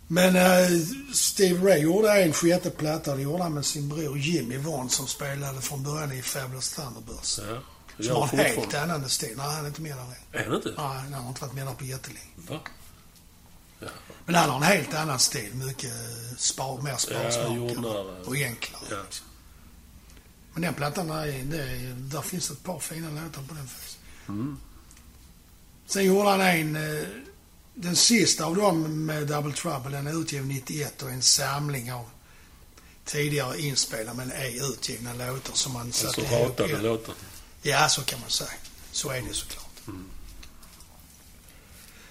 [0.06, 0.68] Men eh,
[1.14, 5.06] Steve Ray gjorde en sjätte platta det gjorde han med sin bror Jimmy Vaughan som
[5.06, 7.40] spelade från början i Fabulous Thunderbirds.
[7.48, 7.60] Ja.
[8.04, 9.34] Som har en helt annan stil.
[9.36, 10.40] Nej, han är inte med där än.
[10.40, 10.68] Är han inte?
[10.68, 12.26] Nej, han har inte varit med där på jättelänge.
[12.36, 12.60] Va?
[13.80, 13.88] Ja.
[14.26, 15.54] Men han har en helt annan stil.
[15.54, 15.92] Mycket
[16.38, 18.00] spar, mer sparsmakad jordnära.
[18.24, 18.82] och enklare.
[18.90, 19.02] Ja.
[19.04, 19.26] Liksom.
[20.52, 23.98] Men den plattan, är, det, är- där finns ett par fina låtar på den faktiskt.
[24.28, 24.58] Mm.
[25.86, 27.04] Sen gjorde han en, eh,
[27.74, 32.10] den sista av dem med Double Trouble, den är utgiven 91 och en samling av
[33.04, 36.32] tidigare inspelade men ej utgivna låtar som man Alltså satte ihop.
[36.60, 37.14] ratade låtar.
[37.62, 38.50] Ja, så kan man säga.
[38.92, 39.66] Så är det såklart.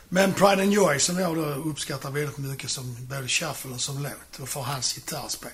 [0.10, 4.04] Men Pride and Joy som jag då uppskattar väldigt mycket som både shuffle och som
[4.04, 5.52] låt och för hans gitarrspel.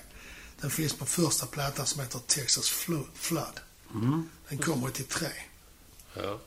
[0.60, 3.60] Den finns på första plattan som heter Texas Flo- Flood.
[3.94, 4.28] Mm.
[4.48, 5.28] Den kom 83.
[6.14, 6.40] Ja.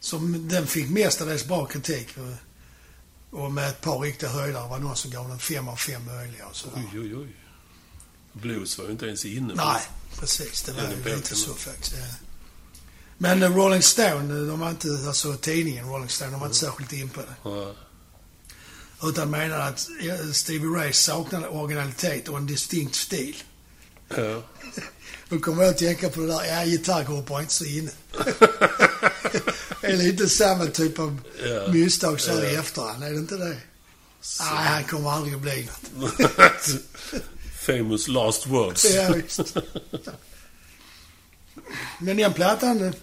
[0.00, 2.08] Som den fick mestadels bra kritik.
[2.16, 5.76] Och, och med ett par riktiga höjdare var det någon som gav den fem av
[5.76, 6.88] fem möjliga och sådär.
[6.92, 7.36] Oj, oj, oj.
[8.32, 9.54] Blues var ju inte ens inne.
[9.54, 9.82] Nej,
[10.18, 10.62] precis.
[10.62, 11.24] Det var ju det.
[11.26, 11.94] så faktiskt.
[13.18, 13.34] Ja.
[13.34, 16.92] Men eh, Rolling Stone, de var inte, alltså tidningen Rolling Stone, de var inte särskilt
[16.92, 17.34] in på det.
[17.50, 17.74] Ja.
[19.02, 23.36] Utan menade att eh, Stevie Ray saknade originalitet och en distinkt stil.
[24.08, 24.42] Ja.
[25.28, 27.90] Då kommer jag att tänka på det där, ja, gitarrgrupp var inte så inne.
[29.80, 31.68] är lite samma typ av Ja.
[31.72, 32.60] misstag så här i Ja.
[32.60, 33.56] efterhand, är det inte det?
[34.40, 36.12] Nej, han kommer aldrig att bli något.
[37.66, 38.84] Famous last words.
[38.94, 39.56] Ja, visst.
[41.98, 42.94] Men den plattan, eh,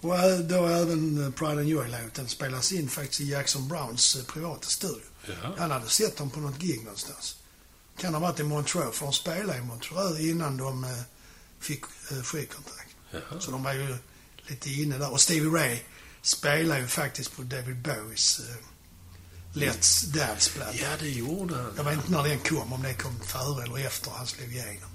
[0.00, 4.68] och då även eh, Pride and Joy-låten, spelas in faktiskt i Jackson Browns eh, privata
[4.68, 5.06] studio.
[5.26, 5.54] Ja.
[5.58, 7.36] Han hade sett dem på något gig någonstans.
[7.98, 10.86] Kan ha varit i Montreux, för de spelade i Montreux innan de
[11.60, 11.84] fick
[12.24, 12.96] skivkontrakt.
[13.10, 13.40] Jaha.
[13.40, 13.96] Så de var ju
[14.46, 15.12] lite inne där.
[15.12, 15.78] Och Stevie Ray
[16.22, 18.40] spelar ju faktiskt på David Bowies
[19.54, 20.74] Let's Dance-platta.
[20.74, 21.72] Ja, det gjorde han.
[21.76, 24.90] Jag vet inte när den kom, om det kom före eller efter han slog igenom.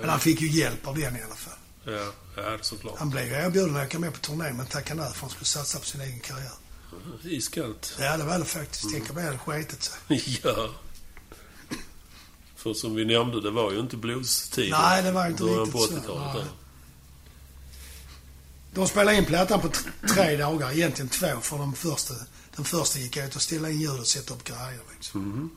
[0.00, 1.58] Men han fick ju hjälp av den i alla fall.
[1.84, 2.98] ja, ja såklart.
[2.98, 5.44] Han blev ju erbjuden att åka med på turné, men tackade nej för han skulle
[5.44, 6.52] satsa på sin egen karriär.
[7.24, 7.96] Iskallt.
[8.00, 8.84] Ja, det var det faktiskt.
[8.92, 9.98] Tänk om det hade skitit sig.
[10.44, 10.70] Ja.
[12.56, 14.78] För som vi nämnde, det var ju inte blues-tiden.
[14.82, 15.92] Nej, det var inte riktigt på så.
[15.94, 16.34] 80-talet.
[16.34, 16.44] Nej.
[16.44, 16.50] där.
[18.74, 19.70] De spelade in plattan på
[20.14, 22.14] tre dagar, egentligen två, för de första,
[22.56, 24.80] den första gick ut och ställa in ljud och sätta upp grejer.
[24.94, 25.20] Liksom.
[25.28, 25.50] Mhm.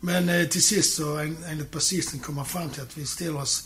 [0.00, 3.36] Men eh, till sist så, en, enligt basisten, kom man fram till att vi ställer
[3.40, 3.64] oss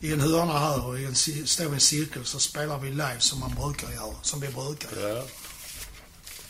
[0.00, 3.16] i en hörna här och i en, står i en cirkel så spelar vi live
[3.18, 5.16] som man brukar göra, som vi brukar göra.
[5.18, 5.24] Ja.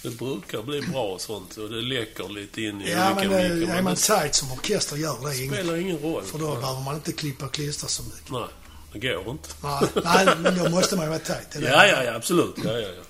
[0.03, 3.57] Det brukar bli bra sånt och det läcker lite in i Ja, olika men eh,
[3.57, 3.75] mickar.
[3.77, 6.25] är man tight som orkester gör det spelar ingen roll.
[6.25, 6.61] För då Nej.
[6.61, 8.31] behöver man inte klippa och klistra så mycket.
[8.31, 8.49] Nej,
[8.93, 9.49] det går inte.
[9.63, 11.49] Nej, nej, men då måste man ju vara tight.
[11.55, 12.55] Ja, ja, ja, absolut.
[12.65, 13.03] Ja, ja, ja.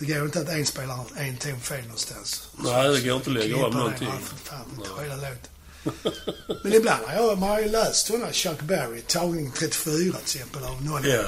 [0.00, 2.48] Det går inte att en spelar en ton fel någonstans.
[2.58, 4.08] Nej, det går inte att lägga om någonting.
[4.08, 5.50] nej, för fan, inte hela låten.
[6.64, 10.64] Men ibland har jag, man har ju läst sådana Chuck Berry, tagning 34 till exempel,
[10.64, 11.04] av någon.
[11.04, 11.24] Ja.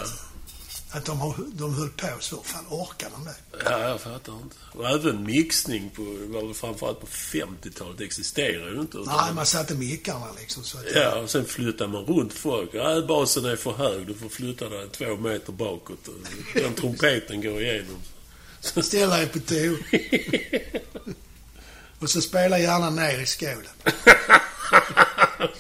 [0.91, 2.43] Att de, har, de höll på så.
[2.43, 3.65] Fan, orkar de det?
[3.65, 4.57] Ja, jag fattar inte.
[4.73, 8.99] Och även mixning på, framförallt på 50-talet, existerar ju inte.
[8.99, 10.85] Nej, man satte mickarna liksom så att...
[10.95, 12.71] Ja, och sen flyttar man runt folk.
[12.73, 14.07] Ja, basen är för hög.
[14.07, 16.09] Du får flytta dig två meter bakåt.
[16.55, 17.97] Den trumpeten går igenom.
[18.63, 19.77] Ställa dig på tå.
[21.99, 23.67] Och så spela gärna ner i skålen.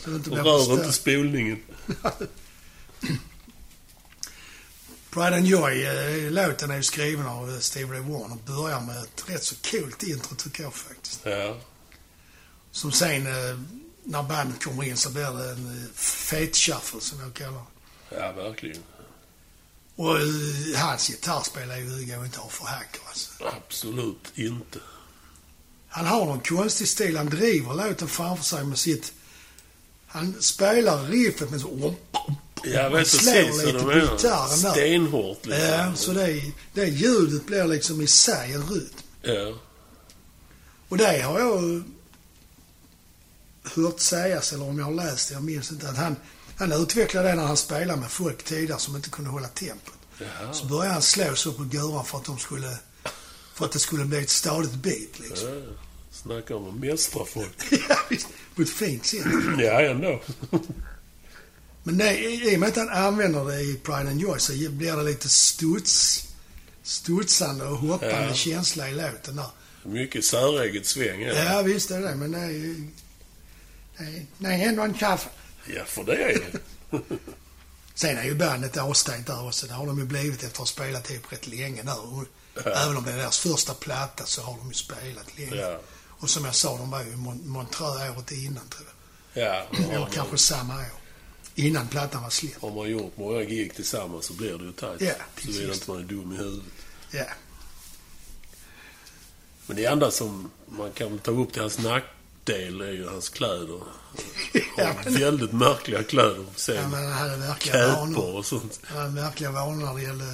[0.04, 0.78] Så inte Och rör förstört.
[0.78, 1.62] inte spolningen.
[5.10, 8.80] Pride and Joy, eh, låten är ju skriven av eh, Steve Ray Vaughan och börjar
[8.80, 11.20] med ett rätt så coolt intro tycker jag faktiskt.
[11.24, 11.56] Ja.
[12.70, 13.58] Som sen, eh,
[14.04, 17.62] när bandet kommer in så blir det en fet shuffle som jag kallar.
[18.10, 18.82] Ja, verkligen.
[20.02, 23.30] Och eh, hans gitarrspel är ju, det går inte att få hack alltså.
[23.44, 24.78] Absolut inte.
[25.88, 27.16] Han har någon konstig stil.
[27.16, 29.12] Han driver låten framför sig med sitt...
[30.06, 31.94] Han spelar riffet med så...
[32.64, 34.72] Jag Han vet slår precis lite vad du menar.
[34.72, 35.66] Stenhårt liksom.
[35.66, 38.88] Ja, så det, det ljudet blir liksom i sig en rytm.
[39.22, 39.58] Ja.
[40.88, 41.82] Och det har jag
[43.62, 46.16] hört sägas, eller om jag har läst det, jag minns inte, att han,
[46.56, 49.94] han utvecklade det när han spelade med folk tidigare som inte kunde hålla tempot.
[50.18, 50.52] Jaha.
[50.52, 52.78] Så började han slå så på guran för att de skulle...
[53.54, 55.48] För att det skulle bli ett stadigt beat liksom.
[55.48, 55.72] Ja.
[56.10, 57.52] Snacka om att mästra folk.
[57.88, 58.28] Ja, visst.
[58.56, 59.24] På ett fint sätt.
[59.58, 60.22] Ja, ändå.
[61.82, 64.96] Men det, i och med att han använder det i Pride and Joy så blir
[64.96, 66.24] det lite studs,
[66.82, 68.34] studsande och hoppande Ja.
[68.34, 69.46] känsla i låten där.
[69.84, 71.20] Mycket säreget sväng.
[71.20, 72.76] Ja, Ja, visst är det men är,
[74.38, 75.28] det är ändå en kaffe.
[75.66, 76.60] Ja för det är det.
[77.94, 79.66] Sen är ju bandet avstängt där också.
[79.66, 81.96] Det har de ju blivit efter att ha spelat ihop rätt länge där.
[82.54, 82.70] Ja.
[82.70, 85.54] Även om det är deras första platta så har de ju spelat länge.
[85.56, 85.80] Ja.
[86.08, 88.86] Och som jag sa, de var ju i Mon- Montreux året innan tror
[89.34, 89.44] jag.
[89.44, 90.86] Ja, Eller kanske samma år.
[91.54, 92.62] Innan plattan var släppt.
[92.62, 95.00] har man gjort många gig tillsammans så blir det ju tajt.
[95.00, 95.74] Ja, Såvida precis.
[95.74, 96.64] inte man är dum i huvudet.
[97.10, 97.24] Ja.
[99.66, 101.78] Men det enda som man kan ta upp till hans
[102.46, 103.80] nackdel är ju hans kläder.
[104.76, 106.44] Ja, Har men- väldigt märkliga kläder.
[106.68, 108.36] Ja, men han hade käpor vanor.
[108.36, 108.80] och sånt.
[108.84, 110.24] Han hade verkliga vanor när det gällde,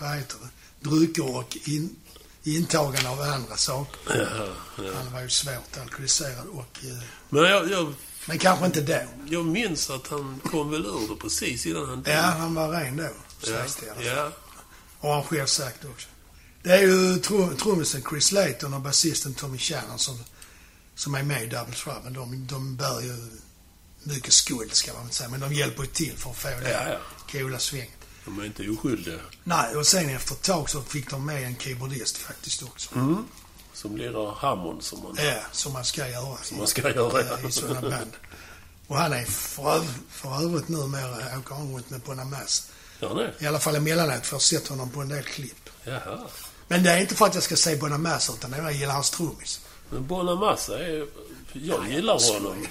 [0.00, 1.96] vad heter det, drycker och in,
[2.44, 4.00] intagande av andra saker.
[4.06, 4.46] Ja,
[4.84, 4.92] ja.
[4.94, 6.78] Han var ju svårt alkoholiserad och...
[6.84, 7.94] eh, Men jag, jag,
[8.26, 9.00] Men kanske inte då.
[9.30, 12.14] jag minns att han kom väl ur det precis innan han dog.
[12.14, 13.08] Ja, han var ren då,
[13.46, 14.06] sägs det i alla fall.
[14.06, 14.30] ja.
[15.00, 16.08] Och han själv sagt också.
[16.62, 20.18] Det är ju trum- trummisen Chris Layton och basisten Tommy Shannon som,
[21.00, 22.10] som är med i Double Trouble.
[22.10, 23.16] De, de bär ju
[24.02, 25.28] mycket skuld, ska man säga.
[25.28, 26.98] Men de hjälper ju till för att få det Ja, ja.
[27.32, 27.90] coola svänget.
[28.24, 29.18] De är inte oskyldiga.
[29.44, 32.94] Nej, och sen efter ett tag så fick de med en keyboardist faktiskt också.
[32.94, 33.24] Mm.
[33.74, 36.36] Som lirar Hammond som man, Ja, som man ska göra.
[36.42, 37.40] som man ska göra.
[37.42, 38.10] i, i sådana band.
[38.86, 42.00] Och han är för, öv- för övrigt numera åker han runt med.
[43.00, 43.34] Ja, nej.
[43.38, 45.70] I alla fall emellanåt, för jag har sett honom på en del klipp.
[45.84, 46.18] Jaha.
[46.68, 49.60] Men det är inte för att jag ska säga Bonamassa, utan jag gillar hans trummis.
[49.90, 51.06] Men Bonamassa är...
[51.52, 52.66] Jag gillar honom.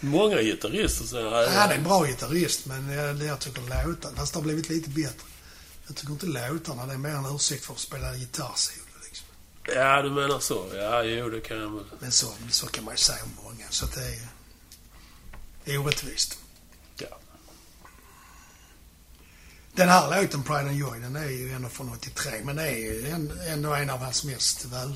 [0.00, 4.38] Många gitarrister säger Han är en bra gitarrist, men jag, jag tycker låtarna, fast det
[4.38, 5.26] har blivit lite bättre.
[5.86, 9.26] Jag tycker inte låtarna, det är mer en ursäkt för att spela gitarrsolo liksom.
[9.74, 10.66] Ja, du menar så.
[10.74, 11.84] Ja, jo, det kan jag väl.
[12.00, 14.28] Men så, så kan man ju säga om många, så att det är,
[15.64, 16.38] det är orättvist.
[16.96, 17.18] Ja.
[19.72, 22.76] Den här låten, Pride and Joy, den är ju ändå från 83, men det är
[22.76, 23.10] ju
[23.48, 24.94] ändå en av hans mest väl,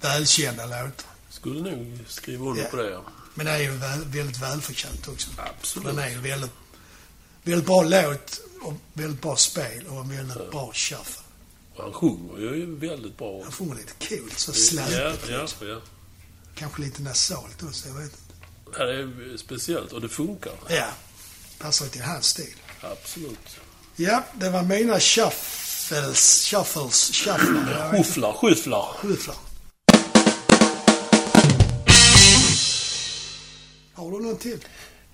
[0.00, 1.10] välkända låtar.
[1.30, 2.68] Skulle nog skriva under Ja.
[2.70, 3.04] på det, ja.
[3.34, 5.28] Men det är ju väl, väldigt välförtjänt också.
[5.36, 5.86] Absolut.
[5.88, 6.50] den är ju väldigt,
[7.42, 11.22] väldigt bra låt och väldigt bra spel och en väldigt bra shuffle.
[11.78, 13.42] Han sjunger ju väldigt bra.
[13.42, 15.68] Han får lite coolt, så Ja, släpigt ja, liksom.
[15.68, 15.80] ja.
[16.54, 18.18] Kanske lite nasalt också, jag vet inte.
[18.78, 18.94] Ja, det
[19.32, 20.52] är speciellt och det funkar.
[20.68, 20.86] Ja,
[21.58, 22.54] passar till hans stil.
[22.80, 23.56] Absolut.
[23.96, 27.96] Ja, det var mina shuffles, shuffles, shufflar.
[27.96, 28.02] Inte.
[28.02, 29.36] Skyfflar, skyfflar.
[33.96, 34.58] Har du någon till?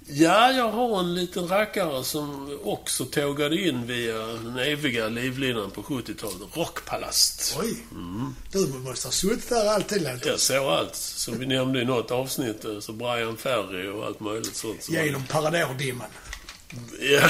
[0.08, 5.82] Ja, jag har en liten rackare som också tågade in via den eviga livlinan på
[5.82, 6.56] 70-talet.
[6.56, 7.56] Rockpalast.
[7.60, 7.76] Oj.
[8.52, 10.94] Du måste ha suttit där alltid, låter Jag såg allt.
[10.94, 12.64] Som vi nämnde i något avsnitt.
[12.64, 14.88] eh, Så Brian Ferry och allt möjligt sånt.
[14.90, 16.06] Genom paradordimman.
[17.00, 17.28] Ja,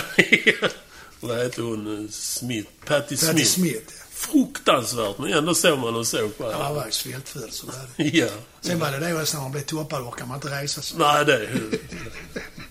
[1.20, 2.08] Vad heter hon?
[2.12, 2.70] Smith?
[2.84, 3.32] Patti Smith.
[3.32, 3.94] Patti Smith.
[4.22, 6.78] Fruktansvärt, men ändå såg man och såg på Ja, han det.
[6.80, 8.04] var ju svältfödd så var det.
[8.04, 8.28] Ja.
[8.60, 10.98] Sen var det det också när man blev toppad orkar man inte resa sig.
[10.98, 11.48] Nej, det...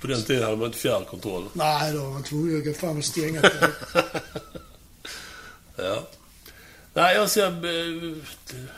[0.02, 1.46] På den tiden hade man inte fjärrkontroll.
[1.54, 3.70] Nej, då var man tvungen att gå fram och stänga det.
[5.76, 6.04] Ja.
[6.94, 7.52] Nej, jag ska eh,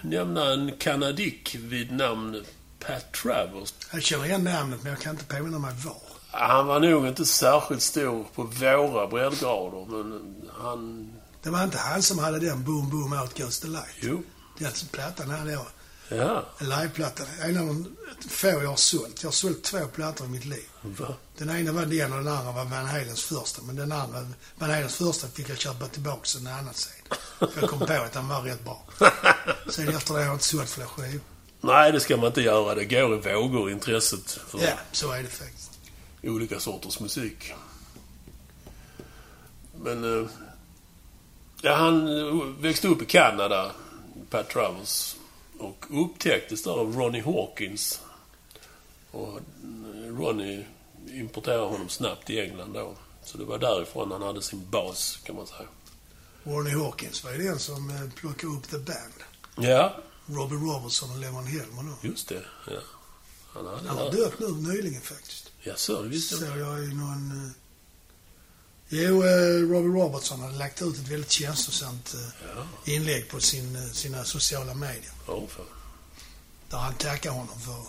[0.02, 2.44] nämna en kanadick vid namn
[2.80, 3.74] Pat Travers.
[3.94, 5.98] Jag känner igen namnet men jag kan inte påminna mig var.
[6.32, 11.14] Han var nog inte särskilt stor på våra breddgrader, men han...
[11.44, 13.96] Det var inte han som hade den Boom Boom Out Goes the Light.
[14.02, 14.24] Jo.
[14.58, 15.66] Den plattan hade jag.
[16.10, 16.46] Ja.
[16.58, 17.24] En liveplatta.
[17.42, 17.96] En av de
[18.30, 19.24] få jag har sålt.
[19.24, 20.66] Jag har sålt två plattor i mitt liv.
[20.82, 21.16] Va?
[21.38, 23.62] Den ena var den och den andra var Van Halens första.
[23.62, 24.28] Men den andra,
[24.58, 26.92] Van Halens första fick jag köpa tillbaka en annan sen.
[27.40, 28.84] För jag kom på att den var rätt bra.
[29.70, 31.22] Sen efter det har jag inte sålt fler skivor.
[31.62, 32.76] Nej, det ska man inte göra.
[32.76, 35.72] Det går i vågor, intresset för Ja, så är det faktiskt.
[36.24, 37.54] olika sorters musik.
[39.84, 40.20] Men...
[40.24, 40.30] eh,
[41.66, 43.72] Ja, han eh, växte upp i Kanada,
[44.30, 45.16] Pat Travers.
[45.60, 48.02] Och upptäcktes där av Ronnie Hawkins.
[49.12, 50.66] Och eh, Ronnie
[51.12, 52.94] importerade honom snabbt i England då.
[53.24, 55.68] Så det var därifrån han hade sin bas, kan man säga.
[56.44, 59.14] Ronnie Hawkins var ju den som eh, plockade upp The Band.
[59.58, 59.96] Ja,
[60.26, 62.08] Robbie Robertson och Levon Helmer då.
[62.08, 62.42] just det.
[62.68, 62.74] Ja.
[63.54, 65.52] Han hade Han har dött nu nyligen faktiskt.
[65.62, 66.58] Ja, så det visste Såg jag.
[66.58, 67.54] jag i någon...
[68.96, 73.76] Jo, eh, Robbie Robertson hade lagt ut ett väldigt känslosamt eh, Ja, inlägg på sin,
[73.76, 75.12] eh, sina sociala medier.
[75.28, 75.66] oh, fan.
[76.70, 77.84] Där han tackar honom för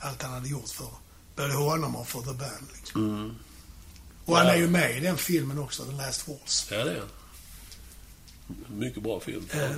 [0.00, 0.88] allt han hade gjort för
[1.36, 2.66] både honom och för The Band.
[2.76, 3.04] Liksom.
[3.04, 3.34] Mm.
[4.24, 4.52] Och han Ja.
[4.52, 6.74] är ju med i den filmen också, The Last Horse.
[6.74, 7.08] Ja, det är han.
[8.78, 9.48] Mycket bra film.
[9.52, 9.68] Ja.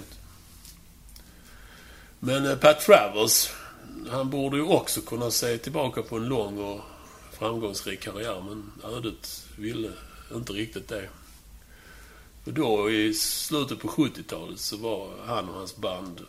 [2.18, 3.48] Men Pat Travers,
[4.10, 6.80] han borde ju också kunna se tillbaka på en lång och
[7.38, 9.92] framgångsrik karriär, men ödet ville
[10.34, 11.08] inte riktigt det.
[12.44, 16.20] Och då i slutet på 70-talet så var han och hans band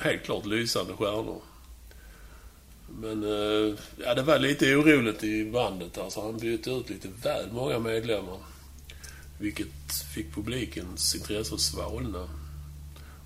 [0.00, 1.42] helt klart lysande stjärnor.
[3.00, 5.98] Men eh, ja, det var lite oroligt i bandet.
[5.98, 8.38] Alltså, han bytte ut lite väl många medlemmar.
[9.38, 9.68] Vilket
[10.14, 12.28] fick publikens intresse att svalna.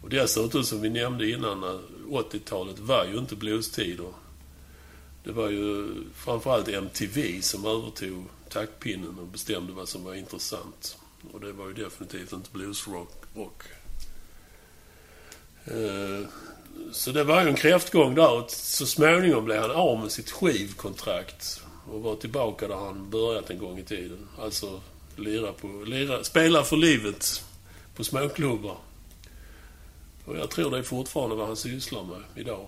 [0.03, 4.13] Och dessutom, som vi nämnde innan, eh, 80-talet var ju inte bluestider.
[5.25, 10.99] Det var ju framförallt MTV som övertog taktpinnen och bestämde vad som var intressant.
[11.33, 13.25] Och det var ju definitivt inte bluesrock.
[13.37, 13.63] rock.
[15.65, 16.29] Eh,
[16.93, 20.31] Så det var ju en kräftgång där och så småningom blev han av med sitt
[20.31, 24.29] skivkontrakt och var tillbaka där han börjat en gång i tiden.
[24.39, 24.81] Alltså
[25.17, 27.45] lira på, lira, spela för livet
[27.97, 28.77] på småklubbar.
[30.25, 32.67] Och jag tror det är fortfarande vad han sysslar med idag.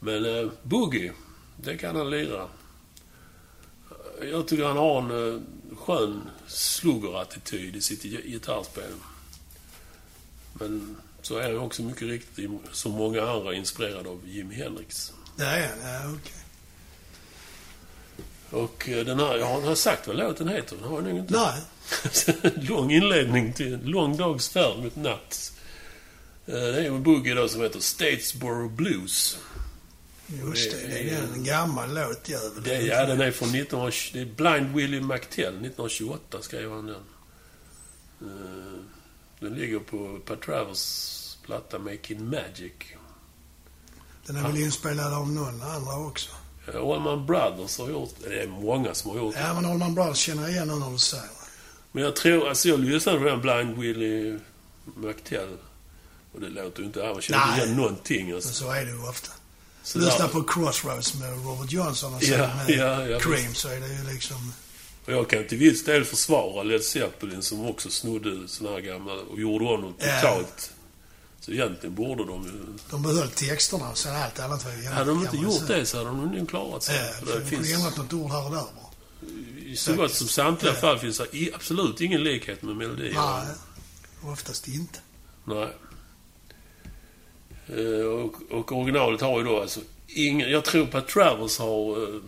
[0.00, 1.12] Men eh, boogie,
[1.56, 2.48] det kan han lira.
[4.30, 5.40] Jag tycker han har en eh,
[5.76, 8.92] skön sluggerattityd i sitt gi- gitarrspel.
[10.52, 15.12] Men så är han också mycket riktigt, som många andra, inspirerad av Jimi Hendrix.
[15.38, 16.32] Är han, ja okej.
[18.50, 20.76] Och eh, den här, jag har, jag har sagt vad låten heter.
[20.76, 21.34] Den har jag nog inte.
[21.34, 21.60] Nej.
[22.68, 25.52] lång inledning till en lång dags färd mot natt.
[26.46, 29.38] Eh, Det är en boogie då som heter Statesboro Blues.
[30.32, 32.62] Just det, det är en gammal låt jävel.
[32.62, 33.90] Det, ja, den är från 19...
[34.12, 35.44] Det är Blind Willie McTell.
[35.54, 37.02] 1928 skrev han den.
[38.20, 38.80] Eh,
[39.40, 42.72] Den ligger på Pat Travers platta Making Magic.
[44.26, 46.30] Den är väl inspelad av någon andra också.
[46.68, 48.14] Eh, Allman Brothers har gjort...
[48.28, 49.40] Det är många som har gjort det.
[49.40, 51.30] Ja, men Allman Brothers känner jag igen när du säger det.
[51.92, 52.48] Men jag tror...
[52.48, 54.38] Alltså jag lyssnade på den Blind Willie
[54.96, 55.56] McTell.
[56.32, 56.98] Och det låter ju inte...
[57.12, 58.26] Man känner inte igen någonting.
[58.26, 58.52] Men Alltså.
[58.52, 59.32] så är det ju ofta.
[59.82, 63.68] Så Lyssna på Crossroads med Robert Johnson och sen Ja, med ja, ja, Cream så
[63.68, 64.52] är det ju liksom...
[65.06, 69.12] Och jag kan till viss del försvara Led Zeppelin som också snodde såna här gamla
[69.12, 70.72] och gjorde om dem totalt.
[71.40, 72.78] Så egentligen borde de ju...
[72.90, 75.96] De behöll texterna och sen allt annat var ju Hade de inte gjort det så
[75.98, 76.96] hade de nog klarat sig.
[76.96, 78.90] Ja, För det de kunde finns, ändrat något ord här och där bara.
[79.66, 83.14] I så gott som samtliga fall finns det absolut ingen likhet med melodier.
[83.14, 83.54] Nej,
[84.32, 84.98] oftast inte.
[85.44, 85.68] Nej.
[87.76, 90.50] Eh, Och, och originalet har ju då alltså ingen...
[90.50, 92.20] Jag tror Pat Travers har eh,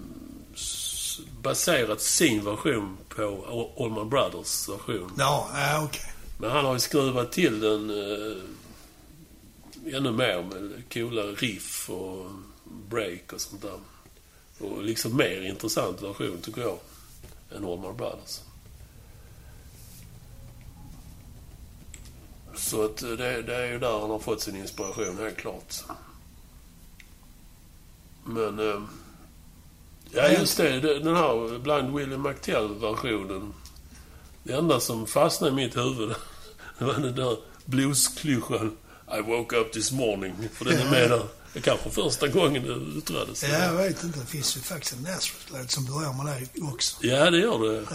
[1.43, 5.13] baserat sin version på Allman Brothers version.
[5.19, 6.13] Ja, ja okej.
[6.39, 8.37] Men han har ju skruvat till den eh,
[9.97, 12.27] ännu mer med coola riff och
[12.91, 13.79] break och sånt där.
[14.59, 16.79] Och liksom mer intressant version, tycker jag,
[17.57, 18.41] än Allman Brothers.
[22.55, 25.75] Så att eh, det, det är ju där han har fått sin inspiration, helt klart.
[28.25, 28.59] Men...
[28.59, 28.83] Eh,
[30.11, 30.81] ja, just det.
[30.81, 33.55] Den här Blind Willie McTell-versionen.
[34.43, 36.15] Det enda som fastnade i mitt huvud,
[36.79, 38.77] det var den där bluesklyschan
[39.19, 40.49] I woke up this morning.
[40.53, 41.23] För den är med där.
[41.53, 43.43] Det kanske första gången det yttrades.
[43.43, 44.19] Ja, jag vet inte.
[44.19, 46.97] Det finns ju faktiskt en Nazareth-låt som börjar med det också.
[47.07, 47.87] Ja, det gör det.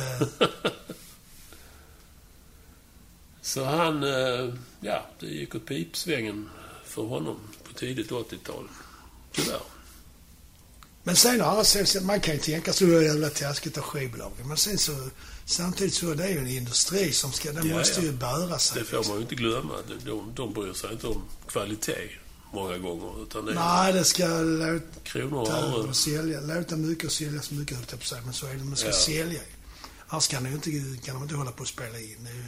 [3.48, 6.50] Så han, eh, ja, det gick åt pipsvängen
[6.86, 8.68] för honom på tidigt 80-tal.
[9.32, 9.62] Tyvärr.
[11.04, 14.48] Men sen har så, så man kan ju tänka är det jävla taskigt av skivbolagen.
[14.48, 15.10] Men sen så,
[15.46, 18.06] samtidigt så är det ju en industri som ska, den Ja, måste ja.
[18.06, 18.80] ju bära sig.
[18.82, 19.74] Det får man ju inte glömma.
[19.88, 22.10] De, de, de bryr sig inte om kvalitet
[22.54, 23.24] många gånger.
[23.24, 25.94] Utan det Nej, det ska låta kronor och ören.
[25.94, 26.40] sälja.
[26.42, 28.22] Låta mycket och sälja så mycket, höll på att säga.
[28.26, 28.64] Men så är det.
[28.64, 28.94] Man ska Ja.
[28.94, 29.42] sälja.
[30.08, 32.18] Annars kan, det ju inte, kan de inte hålla på och spela in.
[32.24, 32.44] Det är ju,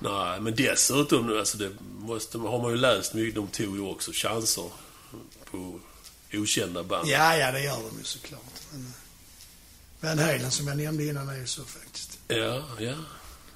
[0.00, 3.34] Nej, men dessutom, nu, alltså det måste, har man ju läst mycket.
[3.34, 4.70] De tog ju också chanser
[5.50, 5.80] på
[6.32, 7.08] okända band.
[7.08, 8.42] ja, ja, det gör de ju såklart.
[8.72, 8.92] Men,
[10.00, 12.18] Van Halen som jag nämnde innan är ju så faktiskt.
[12.28, 12.94] Ja, ja.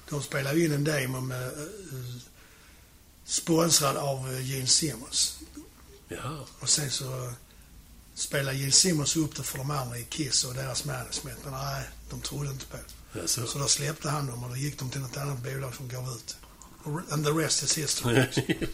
[0.09, 2.15] De spelar ju in en demo med, uh,
[3.25, 5.39] sponsrad av uh, Gene Simmons.
[6.07, 7.33] Ja, Och sen så
[8.13, 11.39] spelar Gene Simmons upp det för de andra i Kiss och deras management.
[11.43, 12.83] Men nej, de trodde inte på det.
[13.21, 13.47] Alltså.
[13.47, 16.09] Så då släppte han dem och då gick de till något annat bolag som gav
[16.09, 16.37] ut.
[17.11, 18.23] And the rest is history.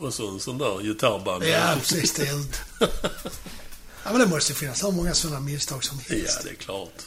[0.00, 1.44] och så en sån där gitarrband.
[1.44, 2.12] ja, precis.
[2.12, 2.44] Det är.
[4.04, 6.40] Ja, men det måste finnas hur många sådana misstag som Ja, helst.
[6.44, 7.02] det är klart.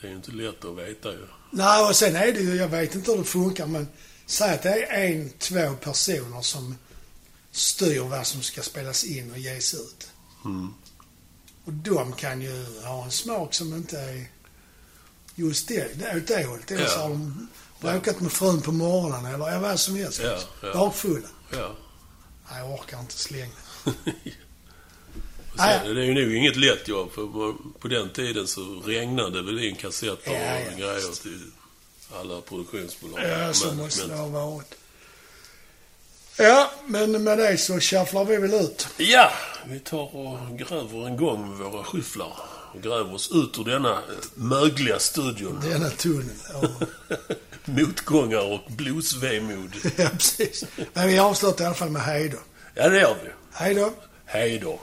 [0.00, 1.26] Det är ju inte lätt att veta ju.
[1.50, 3.88] Nej, och sen är det ju, jag vet inte hur det funkar, men
[4.26, 6.74] säg att det är en, två personer som
[7.52, 10.08] styr vad som ska spelas in och ges ut.
[10.44, 10.74] Mm.
[11.70, 14.26] Och de kan ju ha en smak som inte är
[15.34, 16.70] just det, det är åt det hållet.
[16.70, 17.02] Eller så Ja.
[17.02, 17.48] har de
[17.80, 20.20] bråkat med frun på morgonen eller ja, vad som helst.
[20.24, 20.72] Ja, ja.
[20.74, 21.28] Bakfulla.
[21.52, 21.72] Ja.
[22.50, 23.50] Nej, jag orkar inte slänga.
[25.56, 27.26] Sen, det är ju nog inget lätt jobb, för
[27.80, 31.22] på- den tiden så regnade det väl in kassetter Ja, ja, och grejer visst.
[31.22, 31.50] till
[32.14, 33.28] alla produktionsbolag.
[33.28, 34.74] Ja, så Men- måste men- det ha varit.
[36.36, 38.88] Ja, men med det så shufflar vi väl ut.
[38.96, 39.32] Ja,
[39.70, 42.32] vi tar och gräver en gång med våra skyfflar.
[42.82, 43.98] Gräver oss ut ur denna eh,
[44.34, 45.60] mögliga studion.
[45.62, 46.36] Denna tunnel.
[46.52, 46.68] Ja.
[47.64, 49.70] Motgångar och blodsvemod.
[49.96, 50.64] ja, precis.
[50.92, 52.38] Men vi avslutar i alla fall med hej då.
[52.74, 53.30] Ja, det gör vi.
[53.52, 53.92] Hej då.
[54.24, 54.80] Hej då.